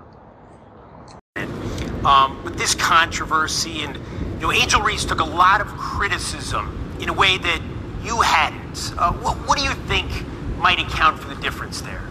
Um, 2.05 2.43
with 2.43 2.57
this 2.57 2.73
controversy, 2.73 3.83
and 3.83 3.95
you 4.35 4.41
know, 4.41 4.51
Angel 4.51 4.81
Reese 4.81 5.05
took 5.05 5.19
a 5.19 5.25
lot 5.25 5.61
of 5.61 5.67
criticism 5.67 6.97
in 6.99 7.09
a 7.09 7.13
way 7.13 7.37
that 7.37 7.61
you 8.03 8.21
hadn't. 8.21 8.93
Uh, 8.97 9.13
what, 9.13 9.37
what 9.47 9.57
do 9.57 9.63
you 9.63 9.73
think 9.87 10.09
might 10.57 10.79
account 10.79 11.19
for 11.19 11.33
the 11.33 11.39
difference 11.41 11.81
there? 11.81 12.10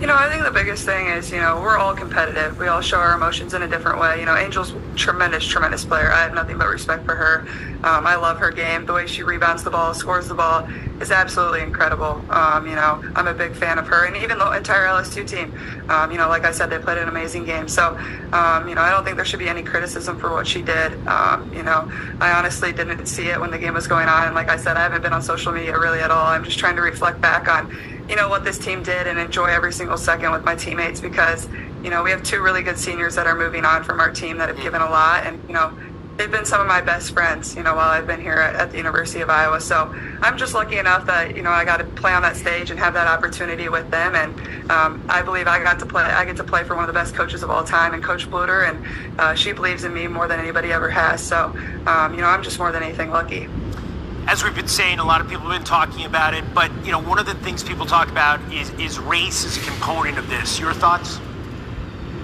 You 0.00 0.08
know, 0.08 0.16
I 0.16 0.28
think 0.28 0.44
the 0.44 0.50
biggest 0.50 0.84
thing 0.84 1.06
is, 1.06 1.30
you 1.30 1.38
know, 1.38 1.60
we're 1.62 1.78
all 1.78 1.94
competitive. 1.94 2.58
We 2.58 2.66
all 2.66 2.80
show 2.80 2.98
our 2.98 3.14
emotions 3.14 3.54
in 3.54 3.62
a 3.62 3.68
different 3.68 4.00
way. 4.00 4.18
You 4.18 4.26
know, 4.26 4.34
Angel's 4.34 4.74
tremendous, 4.96 5.44
tremendous 5.46 5.84
player. 5.84 6.10
I 6.10 6.22
have 6.22 6.34
nothing 6.34 6.58
but 6.58 6.68
respect 6.68 7.06
for 7.06 7.14
her. 7.14 7.46
Um, 7.84 8.06
I 8.06 8.16
love 8.16 8.38
her 8.38 8.50
game. 8.50 8.86
The 8.86 8.92
way 8.92 9.06
she 9.06 9.22
rebounds 9.22 9.62
the 9.62 9.70
ball, 9.70 9.94
scores 9.94 10.28
the 10.28 10.34
ball 10.34 10.68
is 11.00 11.10
absolutely 11.10 11.62
incredible. 11.62 12.22
Um, 12.28 12.66
you 12.66 12.74
know, 12.74 13.02
I'm 13.14 13.28
a 13.28 13.34
big 13.34 13.54
fan 13.54 13.78
of 13.78 13.86
her, 13.86 14.04
and 14.04 14.16
even 14.16 14.38
the 14.38 14.50
entire 14.50 14.84
LSU 14.86 15.26
team. 15.26 15.54
Um, 15.88 16.10
you 16.10 16.18
know, 16.18 16.28
like 16.28 16.44
I 16.44 16.50
said, 16.50 16.70
they 16.70 16.78
played 16.78 16.98
an 16.98 17.08
amazing 17.08 17.44
game. 17.44 17.68
So, 17.68 17.96
um, 18.32 18.68
you 18.68 18.74
know, 18.74 18.82
I 18.82 18.90
don't 18.90 19.04
think 19.04 19.16
there 19.16 19.24
should 19.24 19.38
be 19.38 19.48
any 19.48 19.62
criticism 19.62 20.18
for 20.18 20.30
what 20.32 20.46
she 20.46 20.60
did. 20.60 20.92
Um, 21.06 21.50
you 21.54 21.62
know, 21.62 21.90
I 22.20 22.32
honestly 22.32 22.72
didn't 22.72 23.06
see 23.06 23.28
it 23.28 23.40
when 23.40 23.50
the 23.50 23.58
game 23.58 23.74
was 23.74 23.86
going 23.86 24.08
on, 24.08 24.26
and 24.26 24.34
like 24.34 24.50
I 24.50 24.56
said, 24.56 24.76
I 24.76 24.82
haven't 24.82 25.02
been 25.02 25.12
on 25.12 25.22
social 25.22 25.52
media 25.52 25.78
really 25.78 26.00
at 26.00 26.10
all. 26.10 26.26
I'm 26.26 26.44
just 26.44 26.58
trying 26.58 26.76
to 26.76 26.82
reflect 26.82 27.20
back 27.20 27.48
on 27.48 27.74
you 28.08 28.16
know 28.16 28.28
what 28.28 28.44
this 28.44 28.58
team 28.58 28.82
did 28.82 29.06
and 29.06 29.18
enjoy 29.18 29.46
every 29.46 29.72
single 29.72 29.96
second 29.96 30.30
with 30.32 30.44
my 30.44 30.54
teammates 30.54 31.00
because 31.00 31.48
you 31.82 31.90
know 31.90 32.02
we 32.02 32.10
have 32.10 32.22
two 32.22 32.42
really 32.42 32.62
good 32.62 32.78
seniors 32.78 33.14
that 33.14 33.26
are 33.26 33.36
moving 33.36 33.64
on 33.64 33.82
from 33.82 34.00
our 34.00 34.10
team 34.10 34.38
that 34.38 34.48
have 34.48 34.60
given 34.60 34.82
a 34.82 34.90
lot. 34.90 35.26
And 35.26 35.42
you 35.48 35.54
know 35.54 35.76
they've 36.16 36.30
been 36.30 36.44
some 36.44 36.60
of 36.60 36.68
my 36.68 36.80
best 36.80 37.12
friends 37.12 37.56
you 37.56 37.62
know 37.62 37.74
while 37.74 37.88
I've 37.88 38.06
been 38.06 38.20
here 38.20 38.34
at, 38.34 38.54
at 38.54 38.70
the 38.70 38.76
University 38.76 39.20
of 39.20 39.30
Iowa. 39.30 39.60
So 39.60 39.94
I'm 40.20 40.36
just 40.36 40.54
lucky 40.54 40.76
enough 40.76 41.06
that 41.06 41.34
you 41.34 41.42
know 41.42 41.50
I 41.50 41.64
got 41.64 41.78
to 41.78 41.84
play 41.84 42.12
on 42.12 42.22
that 42.22 42.36
stage 42.36 42.70
and 42.70 42.78
have 42.78 42.92
that 42.94 43.06
opportunity 43.06 43.68
with 43.70 43.90
them. 43.90 44.14
And 44.14 44.70
um, 44.70 45.02
I 45.08 45.22
believe 45.22 45.48
I 45.48 45.62
got 45.62 45.78
to 45.78 45.86
play 45.86 46.02
I 46.02 46.26
get 46.26 46.36
to 46.36 46.44
play 46.44 46.62
for 46.64 46.74
one 46.74 46.84
of 46.84 46.88
the 46.88 46.98
best 46.98 47.14
coaches 47.14 47.42
of 47.42 47.50
all 47.50 47.64
time 47.64 47.94
and 47.94 48.04
Coach 48.04 48.28
Bluder. 48.30 48.68
and 48.68 49.18
uh, 49.18 49.34
she 49.34 49.52
believes 49.52 49.84
in 49.84 49.94
me 49.94 50.08
more 50.08 50.28
than 50.28 50.38
anybody 50.38 50.72
ever 50.72 50.90
has. 50.90 51.22
So 51.22 51.56
um, 51.86 52.14
you 52.14 52.20
know 52.20 52.28
I'm 52.28 52.42
just 52.42 52.58
more 52.58 52.70
than 52.70 52.82
anything 52.82 53.10
lucky 53.10 53.48
as 54.26 54.42
we've 54.42 54.54
been 54.54 54.68
saying, 54.68 54.98
a 54.98 55.04
lot 55.04 55.20
of 55.20 55.28
people 55.28 55.48
have 55.48 55.58
been 55.58 55.66
talking 55.66 56.04
about 56.06 56.34
it, 56.34 56.44
but 56.54 56.70
you 56.84 56.92
know, 56.92 57.00
one 57.00 57.18
of 57.18 57.26
the 57.26 57.34
things 57.34 57.62
people 57.62 57.86
talk 57.86 58.08
about 58.08 58.40
is 58.52 58.70
is 58.78 58.98
race 58.98 59.44
as 59.44 59.56
a 59.56 59.60
component 59.60 60.18
of 60.18 60.28
this. 60.28 60.58
Your 60.58 60.72
thoughts? 60.72 61.18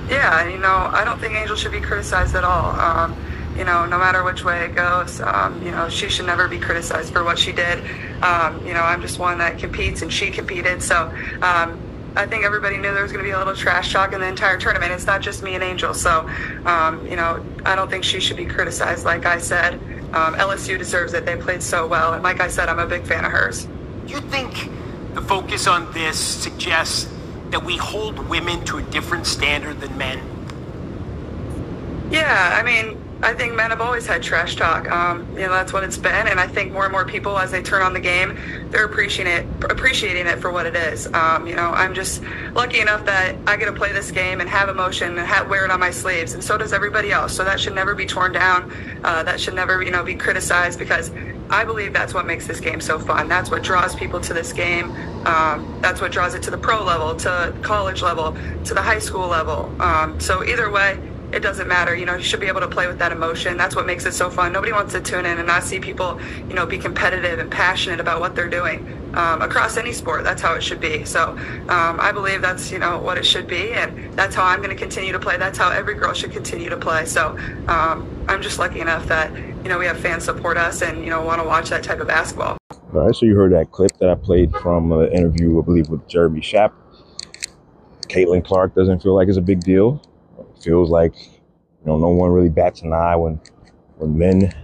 Yeah, 0.09 0.49
you 0.49 0.59
know, 0.59 0.91
I 0.93 1.05
don't 1.05 1.21
think 1.21 1.35
Angel 1.35 1.55
should 1.55 1.73
be 1.73 1.81
criticized 1.81 2.35
at 2.35 2.43
all. 2.43 2.79
Um, 2.81 3.17
you 3.57 3.65
know, 3.65 3.87
no 3.87 3.99
matter 3.99 4.25
which 4.25 4.45
way 4.45 4.65
it 4.65 4.75
goes, 4.75 5.21
um, 5.21 5.63
you 5.63 5.71
know, 5.71 5.89
she 5.89 6.09
should 6.09 6.27
never 6.27 6.49
be 6.49 6.59
criticized 6.59 7.13
for 7.13 7.23
what 7.23 7.39
she 7.39 7.53
did. 7.53 7.79
Um, 8.23 8.65
you 8.67 8.75
know, 8.75 8.81
I'm 8.81 9.03
just 9.03 9.19
one 9.19 9.39
that 9.39 9.59
competes 9.59 10.03
and 10.03 10.13
she 10.13 10.31
competed. 10.31 10.83
So 10.83 11.09
um, 11.43 11.79
I 12.17 12.27
think 12.27 12.45
everybody 12.45 12.77
knew 12.77 12.93
there 12.93 13.03
was 13.03 13.13
going 13.13 13.25
to 13.25 13.29
be 13.29 13.35
a 13.35 13.39
little 13.39 13.55
trash 13.55 13.93
talk 13.93 14.13
in 14.13 14.21
the 14.21 14.27
entire 14.27 14.59
tournament. 14.59 14.93
It's 14.93 15.07
not 15.07 15.21
just 15.21 15.43
me 15.43 15.55
and 15.55 15.63
Angel. 15.63 15.95
So, 15.95 16.29
um, 16.65 17.07
you 17.07 17.17
know, 17.17 17.45
I 17.65 17.77
don't 17.77 17.91
think 17.91 18.03
she 18.03 18.19
should 18.19 18.37
be 18.37 18.47
criticized. 18.47 19.05
Like 19.05 19.27
I 19.27 19.39
said, 19.39 19.81
um, 20.13 20.35
LSU 20.35 20.77
deserves 20.77 21.15
it. 21.15 21.25
They 21.25 21.37
played 21.37 21.63
so 21.63 21.87
well. 21.87 22.13
And 22.15 22.23
like 22.23 22.41
I 22.41 22.49
said, 22.49 22.69
I'm 22.69 22.79
a 22.79 22.87
big 22.87 23.05
fan 23.05 23.25
of 23.25 23.33
hers. 23.33 23.67
Do 24.07 24.15
you 24.15 24.21
think 24.21 24.71
the 25.15 25.23
focus 25.23 25.67
on 25.67 25.93
this 25.93 26.19
suggests 26.19 27.09
that 27.51 27.65
we 27.65 27.77
hold 27.77 28.19
women 28.29 28.65
to 28.67 28.79
a 28.79 28.83
different 28.83 29.27
standard 29.27 29.81
than 29.81 29.97
men? 29.97 30.21
Yeah, 32.11 32.59
I 32.59 32.63
mean, 32.65 33.00
I 33.23 33.35
think 33.35 33.55
men 33.55 33.71
have 33.71 33.83
always 33.83 34.07
had 34.07 34.23
trash 34.23 34.57
talk. 34.57 34.91
Um, 34.91 35.31
you 35.35 35.41
know, 35.41 35.51
that's 35.51 35.73
what 35.73 35.85
it's 35.85 35.99
been, 35.99 36.27
and 36.27 36.41
I 36.41 36.47
think 36.47 36.73
more 36.73 36.85
and 36.85 36.93
more 36.93 37.05
people, 37.05 37.39
as 37.39 37.51
they 37.51 37.63
turn 37.63 37.83
on 37.83 37.93
the 37.93 38.01
game, 38.01 38.39
they're 38.71 38.87
appreciating 38.87 39.33
it, 39.33 39.47
appreciating 39.71 40.27
it 40.27 40.39
for 40.39 40.51
what 40.51 40.65
it 40.65 40.75
is. 40.75 41.07
Um, 41.13 41.47
you 41.47 41.55
know, 41.55 41.71
I'm 41.71 41.93
just 41.95 42.23
lucky 42.55 42.81
enough 42.81 43.05
that 43.05 43.37
I 43.47 43.57
get 43.57 43.67
to 43.67 43.73
play 43.73 43.93
this 43.93 44.11
game 44.11 44.41
and 44.41 44.49
have 44.49 44.71
emotion 44.71 45.19
and 45.19 45.27
have, 45.27 45.51
wear 45.51 45.67
it 45.67 45.71
on 45.71 45.81
my 45.81 45.91
sleeves, 45.91 46.33
and 46.33 46.43
so 46.43 46.57
does 46.57 46.73
everybody 46.73 47.13
else. 47.13 47.35
So 47.37 47.45
that 47.45 47.61
should 47.61 47.75
never 47.75 47.95
be 47.95 48.07
torn 48.07 48.33
down. 48.33 48.73
Uh, 49.05 49.23
that 49.23 49.39
should 49.39 49.55
never, 49.55 49.83
you 49.83 49.91
know, 49.91 50.03
be 50.03 50.15
criticized 50.15 50.79
because 50.79 51.11
I 51.51 51.65
believe 51.65 51.93
that's 51.93 52.15
what 52.15 52.27
makes 52.27 52.47
this 52.47 52.61
game 52.61 52.81
so 52.81 52.99
fun. 52.99 53.29
That's 53.29 53.51
what 53.51 53.63
draws 53.63 53.95
people 53.95 54.21
to 54.21 54.33
this 54.33 54.53
game. 54.53 54.93
Um, 55.27 55.79
that's 55.83 56.01
what 56.01 56.11
draws 56.11 56.33
it 56.35 56.43
to 56.45 56.51
the 56.51 56.59
pro 56.59 56.83
level, 56.83 57.15
to 57.17 57.55
college 57.61 58.01
level, 58.01 58.35
to 58.65 58.73
the 58.73 58.81
high 58.81 59.01
school 59.01 59.29
level. 59.29 59.71
Um, 59.83 60.19
so 60.21 60.43
either 60.43 60.71
way 60.71 60.99
it 61.33 61.41
doesn't 61.41 61.69
matter. 61.69 61.95
You 61.95 62.07
know, 62.07 62.17
you 62.17 62.23
should 62.23 62.41
be 62.41 62.49
able 62.49 62.61
to 62.61 62.69
play 62.69 62.87
with 62.87 62.99
that 62.99 63.13
emotion. 63.13 63.57
That's 63.57 63.77
what 63.77 63.87
makes 63.87 64.05
it 64.05 64.13
so 64.13 64.31
fun. 64.31 64.53
Nobody 64.53 64.73
wants 64.73 64.93
to 64.95 65.01
tune 65.01 65.27
in 65.27 65.39
and 65.39 65.47
not 65.47 65.63
see 65.63 65.79
people, 65.79 66.21
you 66.49 66.55
know, 66.55 66.67
be 66.67 66.79
competitive 66.79 67.39
and 67.39 67.51
passionate 67.51 68.01
about 68.01 68.21
what 68.21 68.35
they're 68.35 68.49
doing 68.49 68.87
um, 69.15 69.43
across 69.43 69.77
any 69.77 69.93
sport. 69.93 70.25
That's 70.25 70.43
how 70.43 70.55
it 70.55 70.63
should 70.63 70.81
be. 70.81 71.05
So 71.05 71.31
um, 71.69 72.01
I 72.01 72.13
believe 72.13 72.43
that's, 72.43 72.71
you 72.71 72.79
know, 72.79 72.99
what 72.99 73.19
it 73.19 73.25
should 73.25 73.47
be. 73.47 73.73
And 73.73 74.13
that's 74.15 74.35
how 74.35 74.45
I'm 74.45 74.59
going 74.59 74.71
to 74.71 74.77
continue 74.77 75.13
to 75.13 75.19
play. 75.19 75.37
That's 75.37 75.59
how 75.59 75.71
every 75.71 75.95
girl 75.95 76.13
should 76.13 76.33
continue 76.33 76.69
to 76.69 76.77
play. 76.77 77.07
So 77.07 77.39
um, 77.69 78.09
I'm 78.29 78.43
just 78.43 78.59
lucky 78.59 78.81
enough 78.81 79.07
that, 79.07 79.33
you 79.63 79.69
know, 79.69 79.79
we 79.79 79.87
have 79.87 80.01
fans 80.01 80.25
support 80.25 80.57
us 80.57 80.83
and, 80.83 81.05
you 81.05 81.11
know, 81.11 81.23
want 81.23 81.41
to 81.41 81.47
watch 81.47 81.69
that 81.71 81.83
type 81.83 82.01
of 82.01 82.09
basketball. 82.09 82.57
All 82.93 83.07
right, 83.07 83.15
so 83.15 83.25
you 83.25 83.37
heard 83.37 83.53
that 83.53 83.71
clip 83.71 83.97
that 83.99 84.11
I 84.11 84.17
played 84.17 84.53
from 84.57 84.91
an 84.91 85.13
interview, 85.13 85.61
I 85.61 85.65
believe, 85.65 85.89
with 85.89 86.07
Jeremy 86.09 86.41
Schaap. 86.41 86.73
Caitlin 88.09 88.45
Clark 88.45 88.75
doesn't 88.75 89.01
feel 89.01 89.15
like 89.15 89.29
it's 89.29 89.37
a 89.37 89.43
big 89.43 89.61
deal 89.61 90.03
feels 90.63 90.91
like 90.91 91.15
you 91.17 91.87
know 91.87 91.99
no 91.99 92.09
one 92.09 92.31
really 92.31 92.49
bats 92.49 92.83
an 92.83 92.93
eye 92.93 93.17
when 93.17 93.41
when 93.97 94.17
men 94.17 94.55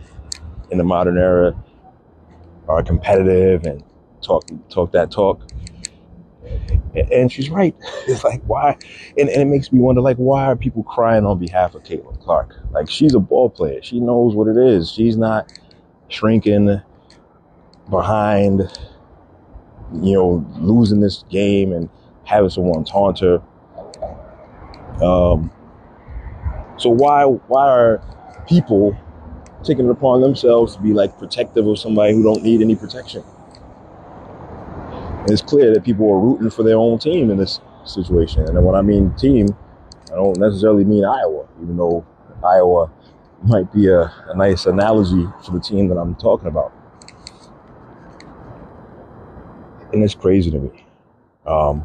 in 0.71 0.79
the 0.79 0.85
modern 0.85 1.19
era 1.19 1.55
are 2.69 2.83
competitive 2.83 3.65
and 3.65 3.83
talk 4.23 4.45
talk 4.69 4.93
that 4.93 5.11
talk. 5.11 5.41
And 7.12 7.31
she's 7.31 7.50
right. 7.50 7.75
It's 8.09 8.25
like 8.25 8.43
why, 8.45 8.76
and, 9.19 9.29
and 9.29 9.43
it 9.43 9.47
makes 9.47 9.73
me 9.73 9.81
wonder 9.81 10.00
like 10.00 10.17
why 10.17 10.45
are 10.47 10.57
people 10.57 10.83
crying 10.85 11.26
on 11.26 11.38
behalf 11.38 11.75
of 11.75 11.83
Caitlin 11.83 12.21
Clark? 12.21 12.57
Like 12.71 12.88
she's 12.88 13.15
a 13.15 13.19
ball 13.19 13.50
player. 13.50 13.83
She 13.83 14.00
knows 14.00 14.35
what 14.35 14.49
it 14.49 14.57
is. 14.57 14.91
She's 14.91 15.17
not 15.17 15.53
shrinking 16.09 16.81
behind, 17.91 18.61
you 19.93 20.15
know, 20.15 20.47
losing 20.59 21.00
this 21.00 21.25
game 21.31 21.73
and 21.73 21.88
having 22.25 22.50
someone 22.50 22.85
taunt 22.85 23.21
her. 23.21 23.43
Um, 25.03 25.50
so 26.78 26.90
why 26.90 27.25
why 27.25 27.68
are 27.68 28.02
people 28.47 28.97
taking 29.64 29.87
it 29.87 29.90
upon 29.90 30.21
themselves 30.21 30.76
to 30.76 30.83
be 30.83 30.92
like 30.92 31.18
protective 31.18 31.66
of 31.66 31.78
somebody 31.78 32.14
who 32.14 32.23
don't 32.23 32.42
need 32.42 32.61
any 32.61 32.76
protection? 32.76 33.23
And 35.26 35.30
it's 35.30 35.43
clear 35.43 35.75
that 35.75 35.84
people 35.84 36.10
are 36.10 36.19
rooting 36.21 36.50
for 36.50 36.62
their 36.62 36.76
own 36.76 36.99
team 36.99 37.30
in 37.30 37.36
this 37.36 37.60
situation. 37.84 38.49
And 38.49 38.65
when 38.65 38.76
I 38.76 38.82
mean 38.82 39.12
team, 39.15 39.49
I 40.12 40.15
don't 40.15 40.39
necessarily 40.39 40.84
mean 40.84 41.04
Iowa, 41.04 41.49
even 41.62 41.76
though 41.76 42.06
Iowa 42.45 42.91
might 43.43 43.73
be 43.73 43.89
a, 43.89 44.02
a 44.28 44.36
nice 44.36 44.67
analogy 44.67 45.26
for 45.45 45.52
the 45.52 45.60
team 45.60 45.89
that 45.89 45.97
I'm 45.97 46.15
talking 46.15 46.49
about. 46.49 46.73
And 49.93 50.02
it's 50.02 50.15
crazy 50.15 50.50
to 50.50 50.58
me. 50.58 50.86
Um, 51.47 51.84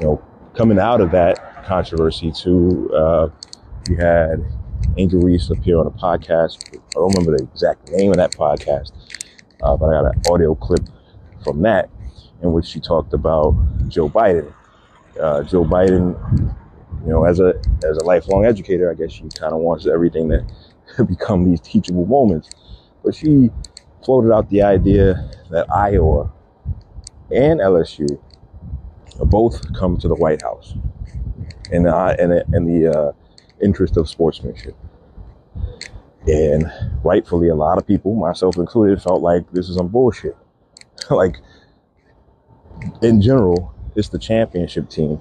you 0.00 0.06
know, 0.06 0.22
coming 0.54 0.78
out 0.78 1.00
of 1.00 1.10
that 1.12 1.64
controversy 1.64 2.32
to 2.32 2.90
uh, 2.94 3.28
you 3.88 3.96
had 3.96 4.44
Angel 4.96 5.20
Reese 5.20 5.50
appear 5.50 5.78
on 5.78 5.86
a 5.86 5.90
podcast. 5.90 6.58
I 6.74 6.80
don't 6.94 7.14
remember 7.14 7.36
the 7.36 7.44
exact 7.44 7.90
name 7.90 8.10
of 8.10 8.16
that 8.16 8.32
podcast, 8.32 8.92
uh, 9.62 9.76
but 9.76 9.86
I 9.86 10.02
got 10.02 10.14
an 10.14 10.22
audio 10.30 10.54
clip 10.54 10.88
from 11.42 11.62
that 11.62 11.90
in 12.42 12.52
which 12.52 12.66
she 12.66 12.80
talked 12.80 13.12
about 13.12 13.54
Joe 13.88 14.08
Biden. 14.08 14.52
Uh, 15.20 15.42
Joe 15.42 15.64
Biden, 15.64 16.14
you 17.04 17.12
know, 17.12 17.24
as 17.24 17.40
a 17.40 17.54
as 17.84 17.96
a 17.96 18.04
lifelong 18.04 18.44
educator, 18.44 18.90
I 18.90 18.94
guess 18.94 19.12
she 19.12 19.22
kind 19.38 19.52
of 19.52 19.60
wants 19.60 19.86
everything 19.86 20.28
to 20.28 21.04
become 21.04 21.44
these 21.44 21.60
teachable 21.60 22.06
moments. 22.06 22.48
But 23.04 23.14
she 23.14 23.50
floated 24.04 24.32
out 24.32 24.48
the 24.50 24.62
idea 24.62 25.30
that 25.50 25.70
Iowa 25.72 26.30
and 27.30 27.60
LSU 27.60 28.20
both 29.18 29.60
come 29.74 29.96
to 29.98 30.08
the 30.08 30.14
White 30.14 30.42
House, 30.42 30.74
and 31.72 31.86
the, 31.86 32.16
and 32.18 32.32
the, 32.32 32.44
and 32.52 32.66
the 32.66 32.98
uh, 32.98 33.12
interest 33.62 33.96
of 33.96 34.08
sportsmanship. 34.08 34.74
And 36.26 36.70
rightfully, 37.02 37.48
a 37.48 37.54
lot 37.54 37.78
of 37.78 37.86
people, 37.86 38.14
myself 38.14 38.56
included, 38.56 39.02
felt 39.02 39.22
like 39.22 39.50
this 39.52 39.68
is 39.68 39.76
some 39.76 39.88
bullshit. 39.88 40.36
like, 41.10 41.36
in 43.02 43.20
general, 43.20 43.74
it's 43.96 44.08
the 44.08 44.18
championship 44.18 44.88
team 44.88 45.20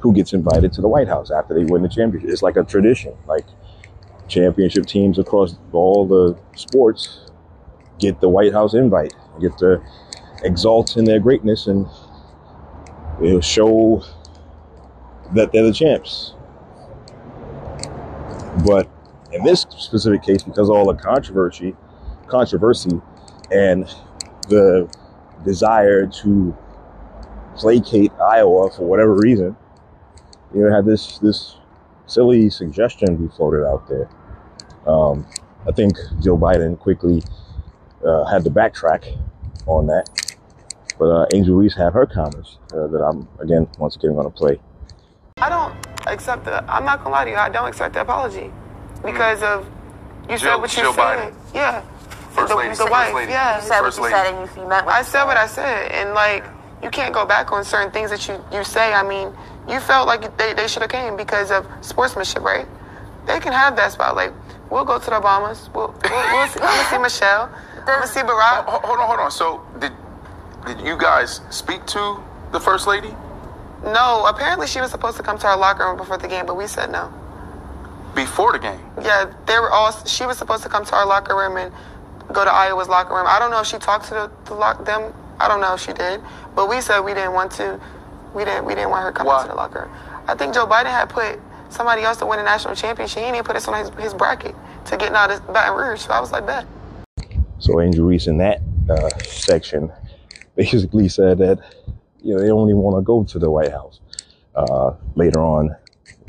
who 0.00 0.12
gets 0.12 0.32
invited 0.32 0.72
to 0.72 0.80
the 0.80 0.88
White 0.88 1.08
House 1.08 1.30
after 1.30 1.54
they 1.54 1.64
win 1.64 1.82
the 1.82 1.88
championship. 1.88 2.30
It's 2.30 2.42
like 2.42 2.56
a 2.56 2.64
tradition. 2.64 3.14
Like, 3.26 3.44
championship 4.28 4.86
teams 4.86 5.18
across 5.18 5.56
all 5.72 6.06
the 6.06 6.38
sports 6.56 7.20
get 7.98 8.20
the 8.20 8.28
White 8.28 8.52
House 8.52 8.74
invite, 8.74 9.14
get 9.40 9.58
to 9.58 9.82
exalt 10.44 10.96
in 10.96 11.04
their 11.04 11.18
greatness 11.18 11.66
and 11.66 11.86
know, 13.20 13.40
show 13.40 14.04
that 15.34 15.52
they're 15.52 15.64
the 15.64 15.72
champs. 15.72 16.34
But 18.64 18.88
in 19.32 19.42
this 19.44 19.62
specific 19.62 20.22
case, 20.22 20.42
because 20.42 20.68
of 20.68 20.76
all 20.76 20.86
the 20.86 21.00
controversy, 21.00 21.76
controversy, 22.26 23.00
and 23.50 23.86
the 24.48 24.88
desire 25.44 26.06
to 26.06 26.56
placate 27.56 28.12
Iowa 28.20 28.70
for 28.70 28.82
whatever 28.84 29.14
reason, 29.14 29.56
you 30.54 30.62
know, 30.62 30.74
had 30.74 30.86
this 30.86 31.18
this 31.18 31.56
silly 32.06 32.48
suggestion 32.50 33.16
be 33.16 33.28
floated 33.36 33.66
out 33.66 33.86
there. 33.88 34.08
Um, 34.86 35.26
I 35.66 35.72
think 35.72 35.96
Joe 36.22 36.38
Biden 36.38 36.78
quickly 36.78 37.22
uh, 38.06 38.24
had 38.24 38.44
to 38.44 38.50
backtrack 38.50 39.18
on 39.66 39.86
that, 39.88 40.08
but 40.98 41.04
uh, 41.06 41.26
Angel 41.34 41.56
Reese 41.56 41.76
had 41.76 41.92
her 41.92 42.06
comments 42.06 42.58
uh, 42.72 42.86
that 42.86 43.02
I'm 43.02 43.28
again 43.40 43.68
once 43.78 43.96
again 43.96 44.14
going 44.14 44.24
to 44.24 44.30
play. 44.30 44.58
I 46.08 46.12
don't 46.12 46.14
accept 46.14 46.44
the. 46.44 46.72
I'm 46.72 46.84
not 46.84 47.04
gonna 47.04 47.10
lie 47.10 47.24
to 47.24 47.30
you. 47.30 47.36
I 47.36 47.48
don't 47.50 47.68
accept 47.68 47.94
the 47.94 48.00
apology 48.00 48.50
mm. 48.50 49.02
because 49.02 49.42
of 49.42 49.66
you 50.28 50.38
said 50.38 50.56
what 50.56 50.74
you 50.74 50.82
Jill 50.82 50.94
said. 50.94 51.02
Biden. 51.02 51.34
Yeah. 51.54 51.82
First 52.30 52.48
the, 52.48 52.56
lady, 52.56 52.68
the 52.70 52.74
second 52.76 52.90
wife. 52.92 53.14
lady. 53.14 53.32
Yeah. 53.32 53.56
You 53.56 53.62
said 53.62 53.80
what 53.80 53.84
First 53.84 53.98
you 53.98 54.04
lady. 54.04 54.14
said 54.14 54.34
and 54.34 54.56
you 54.56 54.68
meant 54.68 54.86
what 54.86 54.94
I 54.94 54.98
you 54.98 55.04
said 55.04 55.24
what 55.24 55.36
I 55.36 55.46
said, 55.46 55.92
and 55.92 56.14
like 56.14 56.44
you 56.82 56.90
can't 56.90 57.12
go 57.12 57.26
back 57.26 57.52
on 57.52 57.64
certain 57.64 57.90
things 57.92 58.10
that 58.10 58.26
you 58.26 58.42
you 58.50 58.64
say. 58.64 58.94
I 58.94 59.02
mean, 59.02 59.32
you 59.68 59.80
felt 59.80 60.06
like 60.06 60.36
they, 60.38 60.54
they 60.54 60.66
should 60.66 60.82
have 60.82 60.90
came 60.90 61.16
because 61.16 61.50
of 61.50 61.66
sportsmanship, 61.82 62.42
right? 62.42 62.66
They 63.26 63.38
can 63.40 63.52
have 63.52 63.76
that 63.76 63.92
spot. 63.92 64.16
Like 64.16 64.32
we'll 64.70 64.84
go 64.84 64.98
to 64.98 65.04
the 65.04 65.20
Obamas. 65.20 65.72
We'll, 65.74 65.94
we'll, 66.04 66.32
we'll 66.32 66.48
see, 66.48 66.60
I'm 66.60 66.76
gonna 66.76 66.88
see 66.88 66.98
Michelle. 67.02 67.54
I'm 67.80 67.84
gonna 67.84 68.06
see 68.06 68.20
Barack. 68.20 68.64
Hold 68.64 68.98
on, 68.98 69.06
hold 69.06 69.20
on. 69.20 69.30
So 69.30 69.62
did 69.78 69.92
did 70.66 70.80
you 70.80 70.96
guys 70.96 71.42
speak 71.50 71.84
to 71.86 72.22
the 72.52 72.60
first 72.60 72.86
lady 72.86 73.14
No, 73.84 74.26
apparently 74.26 74.66
she 74.66 74.80
was 74.80 74.90
supposed 74.90 75.16
to 75.18 75.22
come 75.22 75.38
to 75.38 75.46
our 75.46 75.56
locker 75.56 75.84
room 75.84 75.96
before 75.96 76.18
the 76.18 76.28
game, 76.28 76.46
but 76.46 76.56
we 76.56 76.66
said 76.66 76.90
no. 76.90 77.12
before 78.14 78.52
the 78.52 78.58
game? 78.58 78.80
Yeah, 79.02 79.32
they 79.46 79.58
were 79.58 79.70
all. 79.70 79.92
She 80.04 80.26
was 80.26 80.38
supposed 80.38 80.62
to 80.64 80.68
come 80.68 80.84
to 80.84 80.94
our 80.94 81.06
locker 81.06 81.36
room 81.36 81.56
and 81.56 81.72
go 82.32 82.44
to 82.44 82.52
Iowa's 82.52 82.88
locker 82.88 83.14
room. 83.14 83.26
I 83.28 83.38
don't 83.38 83.50
know 83.50 83.60
if 83.60 83.66
she 83.66 83.78
talked 83.78 84.06
to 84.08 84.14
the, 84.14 84.30
the 84.46 84.54
lock 84.54 84.84
them. 84.84 85.12
I 85.40 85.48
don't 85.48 85.60
know 85.60 85.74
if 85.74 85.80
she 85.80 85.92
did, 85.92 86.20
but 86.54 86.68
we 86.68 86.80
said 86.80 87.00
we 87.00 87.14
didn't 87.14 87.32
want 87.32 87.52
to. 87.52 87.80
We 88.34 88.44
didn't. 88.44 88.64
We 88.66 88.74
didn't 88.74 88.90
want 88.90 89.04
her 89.04 89.12
coming 89.12 89.32
Why? 89.32 89.42
to 89.42 89.48
the 89.48 89.54
locker 89.54 89.82
room. 89.82 89.90
I 90.26 90.34
think 90.34 90.54
Joe 90.54 90.66
Biden 90.66 90.86
had 90.86 91.08
put 91.08 91.38
somebody 91.70 92.02
else 92.02 92.18
to 92.18 92.26
win 92.26 92.40
a 92.40 92.42
national 92.42 92.74
championship. 92.74 93.22
He 93.22 93.30
didn't 93.30 93.46
put 93.46 93.56
us 93.56 93.68
on 93.68 93.78
his, 93.78 93.90
his 94.02 94.14
bracket 94.14 94.54
to 94.86 94.96
get 94.96 95.14
out 95.14 95.30
of 95.30 95.46
Baton 95.52 95.76
Rouge. 95.76 96.00
So 96.00 96.10
I 96.12 96.20
was 96.20 96.32
like, 96.32 96.46
bet. 96.46 96.66
So 97.58 97.80
Angel 97.80 98.06
Reese 98.06 98.26
in 98.26 98.38
that 98.38 98.60
uh, 98.90 99.10
section 99.18 99.92
basically 100.56 101.08
said 101.08 101.38
that 101.38 101.58
you 102.22 102.34
know 102.34 102.40
they 102.40 102.50
only 102.50 102.74
want 102.74 102.96
to 102.96 103.02
go 103.02 103.24
to 103.24 103.38
the 103.38 103.50
White 103.50 103.70
House. 103.70 104.00
Uh, 104.54 104.94
later 105.14 105.40
on, 105.40 105.74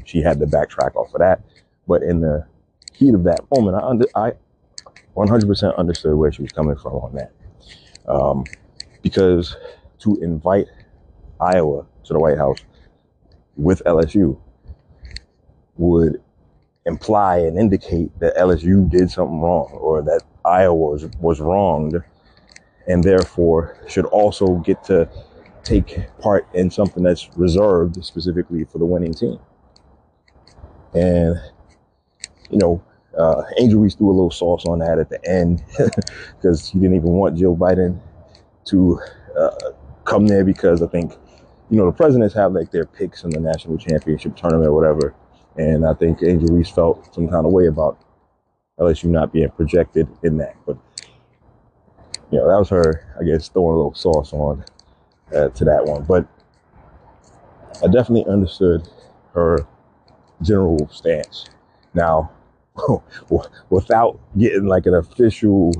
she 0.06 0.22
had 0.22 0.40
to 0.40 0.46
backtrack 0.46 0.96
off 0.96 1.14
of 1.14 1.20
that, 1.20 1.42
but 1.88 2.04
in 2.04 2.20
the 2.20 2.46
heat 2.94 3.14
of 3.14 3.24
that 3.24 3.40
moment, 3.52 3.76
I 3.76 3.88
under, 3.88 4.06
I 4.16 4.34
100% 5.16 5.78
understood 5.78 6.16
where 6.16 6.32
she 6.32 6.42
was 6.42 6.52
coming 6.52 6.76
from 6.76 6.94
on 6.94 7.14
that. 7.16 7.32
Um, 8.08 8.46
because 9.02 9.56
to 10.00 10.16
invite 10.22 10.68
Iowa 11.40 11.86
to 12.06 12.14
the 12.14 12.20
White 12.20 12.38
House 12.38 12.60
with 13.56 13.82
LSU 13.86 14.40
would 15.78 16.22
imply 16.86 17.38
and 17.40 17.58
indicate 17.58 18.18
that 18.20 18.36
LSU 18.36 18.90
did 18.90 19.10
something 19.12 19.40
wrong 19.40 19.70
or 19.74 20.02
that 20.02 20.22
Iowa 20.44 20.74
was, 20.74 21.06
was 21.20 21.40
wronged 21.40 22.02
and 22.88 23.04
therefore 23.04 23.78
should 23.88 24.06
also 24.06 24.56
get 24.56 24.84
to 24.86 25.08
take 25.64 26.00
part 26.20 26.48
in 26.54 26.70
something 26.70 27.04
that's 27.04 27.30
reserved 27.36 28.04
specifically 28.04 28.64
for 28.66 28.78
the 28.78 28.86
winning 28.86 29.14
team. 29.14 29.40
And, 30.94 31.36
you 32.50 32.58
know, 32.58 32.84
uh, 33.18 33.44
Angel 33.58 33.80
Reese 33.82 33.96
threw 33.96 34.10
a 34.10 34.12
little 34.12 34.32
sauce 34.32 34.66
on 34.66 34.80
that 34.80 35.00
at 35.00 35.10
the 35.10 35.24
end 35.30 35.64
because 36.38 36.70
he 36.70 36.80
didn't 36.80 36.96
even 36.96 37.10
want 37.10 37.38
Joe 37.38 37.56
Biden 37.56 38.00
to 38.66 39.00
uh, 39.38 39.72
come 40.06 40.28
there 40.28 40.44
because 40.44 40.82
I 40.82 40.88
think, 40.88 41.14
you 41.70 41.78
know, 41.78 41.86
the 41.86 41.92
presidents 41.92 42.34
have 42.36 42.54
like 42.54 42.72
their 42.72 42.86
picks 42.86 43.24
in 43.24 43.32
the 43.32 43.40
national 43.40 43.78
championship 43.78 44.36
tournament 44.36 44.68
or 44.68 44.74
whatever. 44.74 45.14
And 45.58 45.86
I 45.86 45.94
think 45.94 46.24
Angel 46.24 46.56
Reese 46.56 46.70
felt 46.70 47.14
some 47.14 47.28
kind 47.28 47.46
of 47.46 47.52
way 47.52 47.68
about 47.68 48.00
LSU 48.80 49.06
not 49.06 49.34
being 49.34 49.50
projected 49.50 50.08
in 50.24 50.38
that. 50.38 50.56
But, 50.66 50.78
you 52.32 52.40
know, 52.40 52.48
that 52.48 52.58
was 52.58 52.70
her, 52.70 53.16
I 53.20 53.24
guess, 53.24 53.50
throwing 53.50 53.74
a 53.74 53.78
little 53.78 53.94
sauce 53.94 54.34
on 54.34 54.64
uh, 55.36 55.50
to 55.50 55.66
that 55.66 55.86
one. 55.86 56.04
But 56.04 56.28
I 57.84 57.88
definitely 57.88 58.26
understood 58.32 58.88
her 59.34 59.66
general 60.42 60.90
stance. 60.92 61.46
Now, 61.94 62.32
without 63.70 64.20
getting 64.38 64.66
like 64.66 64.86
an 64.86 64.96
official 64.96 65.74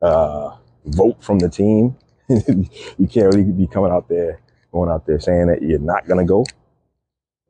uh, 0.00 0.56
vote 0.86 1.22
from 1.22 1.38
the 1.38 1.48
team, 1.48 1.96
you 2.28 3.08
can't 3.08 3.34
really 3.34 3.44
be 3.44 3.66
coming 3.66 3.92
out 3.92 4.08
there, 4.08 4.40
going 4.72 4.90
out 4.90 5.06
there 5.06 5.20
saying 5.20 5.48
that 5.48 5.62
you're 5.62 5.78
not 5.78 6.06
going 6.06 6.18
to 6.18 6.28
go 6.28 6.44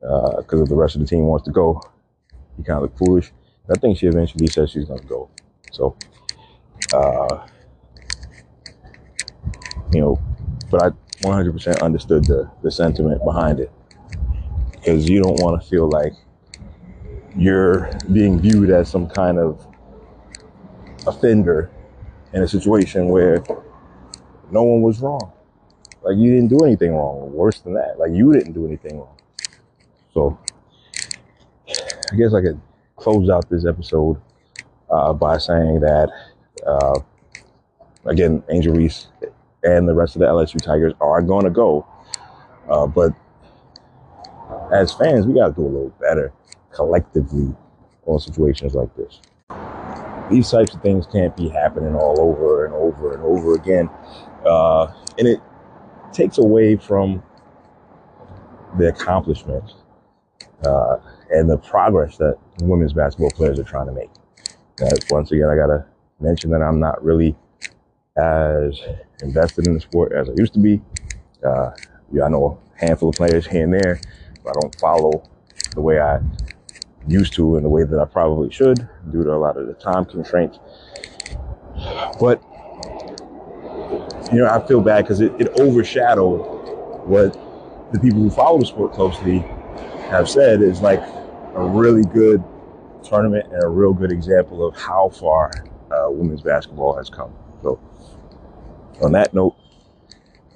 because 0.03 0.59
uh, 0.59 0.63
if 0.63 0.69
the 0.69 0.75
rest 0.75 0.95
of 0.95 1.01
the 1.01 1.07
team 1.07 1.25
wants 1.25 1.45
to 1.45 1.51
go, 1.51 1.81
you 2.57 2.63
kind 2.63 2.77
of 2.77 2.83
look 2.83 2.97
foolish. 2.97 3.31
I 3.69 3.75
think 3.79 3.97
she 3.97 4.07
eventually 4.07 4.47
says 4.47 4.71
she's 4.71 4.85
going 4.85 4.99
to 4.99 5.07
go. 5.07 5.29
So, 5.71 5.95
uh, 6.93 7.47
you 9.93 10.01
know, 10.01 10.21
but 10.73 10.81
I 10.81 10.89
100% 11.21 11.83
understood 11.83 12.25
the, 12.25 12.49
the 12.63 12.71
sentiment 12.71 13.23
behind 13.23 13.59
it 13.59 13.71
because 14.71 15.07
you 15.07 15.21
don't 15.21 15.39
want 15.39 15.61
to 15.61 15.69
feel 15.69 15.87
like 15.87 16.13
you're 17.37 17.91
being 18.11 18.39
viewed 18.39 18.71
as 18.71 18.89
some 18.89 19.07
kind 19.07 19.37
of 19.37 19.63
offender 21.05 21.69
in 22.33 22.41
a 22.41 22.47
situation 22.47 23.09
where 23.09 23.43
no 24.49 24.63
one 24.63 24.81
was 24.81 24.99
wrong. 24.99 25.31
Like 26.01 26.17
you 26.17 26.33
didn't 26.33 26.49
do 26.49 26.65
anything 26.65 26.95
wrong. 26.95 27.31
Worse 27.31 27.59
than 27.59 27.75
that, 27.75 27.99
like 27.99 28.11
you 28.11 28.33
didn't 28.33 28.53
do 28.53 28.65
anything 28.65 28.97
wrong. 28.97 29.15
So 30.11 30.39
I 32.11 32.15
guess 32.15 32.33
I 32.33 32.41
could 32.41 32.59
close 32.95 33.29
out 33.29 33.47
this 33.47 33.63
episode 33.67 34.19
uh, 34.89 35.13
by 35.13 35.37
saying 35.37 35.81
that 35.81 36.09
uh, 36.65 36.99
again, 38.05 38.41
Angel 38.49 38.73
Reese 38.73 39.07
and 39.63 39.87
the 39.87 39.93
rest 39.93 40.15
of 40.15 40.19
the 40.19 40.25
LSU 40.25 40.61
Tigers 40.61 40.93
are 41.01 41.21
going 41.21 41.45
to 41.45 41.49
go, 41.49 41.87
uh, 42.69 42.87
but 42.87 43.13
as 44.73 44.93
fans, 44.93 45.25
we 45.25 45.33
got 45.33 45.49
to 45.49 45.53
do 45.53 45.61
a 45.61 45.67
little 45.67 45.93
better 45.99 46.33
collectively 46.71 47.55
on 48.05 48.19
situations 48.19 48.73
like 48.73 48.89
this. 48.95 49.21
These 50.29 50.49
types 50.49 50.73
of 50.73 50.81
things 50.81 51.05
can't 51.07 51.35
be 51.35 51.49
happening 51.49 51.95
all 51.95 52.19
over 52.19 52.65
and 52.65 52.73
over 52.73 53.13
and 53.13 53.23
over 53.23 53.55
again. 53.55 53.89
Uh, 54.45 54.91
and 55.17 55.27
it 55.27 55.39
takes 56.11 56.37
away 56.37 56.75
from 56.75 57.21
the 58.77 58.87
accomplishments 58.87 59.75
uh, 60.65 60.97
and 61.29 61.49
the 61.49 61.57
progress 61.57 62.17
that 62.17 62.37
women's 62.61 62.93
basketball 62.93 63.31
players 63.31 63.59
are 63.59 63.63
trying 63.63 63.87
to 63.87 63.93
make. 63.93 64.09
Uh, 64.81 64.95
once 65.09 65.31
again, 65.31 65.49
I 65.49 65.55
got 65.55 65.67
to 65.67 65.85
mention 66.19 66.49
that 66.51 66.61
I'm 66.61 66.79
not 66.79 67.03
really 67.03 67.35
as 68.17 68.79
invested 69.23 69.67
in 69.67 69.73
the 69.73 69.79
sport 69.79 70.11
as 70.13 70.29
I 70.29 70.33
used 70.37 70.53
to 70.53 70.59
be. 70.59 70.81
Uh, 71.43 71.71
yeah, 72.11 72.23
I 72.23 72.29
know 72.29 72.59
a 72.75 72.85
handful 72.85 73.09
of 73.09 73.15
players 73.15 73.47
here 73.47 73.63
and 73.63 73.73
there, 73.73 73.99
but 74.43 74.51
I 74.51 74.59
don't 74.61 74.79
follow 74.79 75.29
the 75.73 75.81
way 75.81 75.99
I 75.99 76.19
used 77.07 77.33
to 77.33 77.57
in 77.57 77.63
the 77.63 77.69
way 77.69 77.83
that 77.83 77.99
I 77.99 78.05
probably 78.05 78.51
should 78.51 78.87
due 79.11 79.23
to 79.23 79.33
a 79.33 79.35
lot 79.35 79.57
of 79.57 79.67
the 79.67 79.73
time 79.73 80.05
constraints. 80.05 80.59
But, 82.19 82.41
you 84.31 84.39
know, 84.39 84.47
I 84.49 84.65
feel 84.67 84.81
bad 84.81 85.03
because 85.03 85.21
it, 85.21 85.33
it 85.39 85.59
overshadowed 85.59 87.07
what 87.07 87.33
the 87.91 87.99
people 87.99 88.19
who 88.19 88.29
follow 88.29 88.59
the 88.59 88.65
sport 88.65 88.93
closely 88.93 89.39
have 90.09 90.29
said 90.29 90.61
is 90.61 90.81
like 90.81 91.01
a 91.55 91.63
really 91.63 92.03
good 92.03 92.43
tournament 93.03 93.51
and 93.51 93.63
a 93.63 93.67
real 93.67 93.93
good 93.93 94.11
example 94.11 94.65
of 94.65 94.75
how 94.75 95.09
far 95.09 95.51
uh, 95.91 96.09
women's 96.09 96.41
basketball 96.41 96.95
has 96.95 97.09
come. 97.09 97.33
So, 97.61 97.79
on 99.01 99.11
that 99.13 99.33
note, 99.33 99.55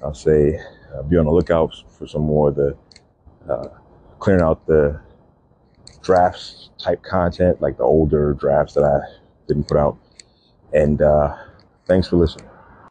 I'll 0.02 0.14
say 0.14 0.60
uh, 0.94 1.02
be 1.02 1.16
on 1.16 1.24
the 1.24 1.30
lookout 1.30 1.74
for 1.98 2.06
some 2.06 2.22
more 2.22 2.48
of 2.48 2.54
the 2.54 2.76
uh, 3.48 3.68
clearing 4.18 4.42
out 4.42 4.66
the 4.66 5.00
drafts 6.02 6.70
type 6.78 7.02
content, 7.02 7.60
like 7.60 7.76
the 7.76 7.84
older 7.84 8.34
drafts 8.34 8.74
that 8.74 8.84
I 8.84 9.00
didn't 9.46 9.68
put 9.68 9.76
out. 9.76 9.98
And 10.72 11.02
uh, 11.02 11.36
thanks 11.86 12.08
for 12.08 12.16
listening. 12.16 12.47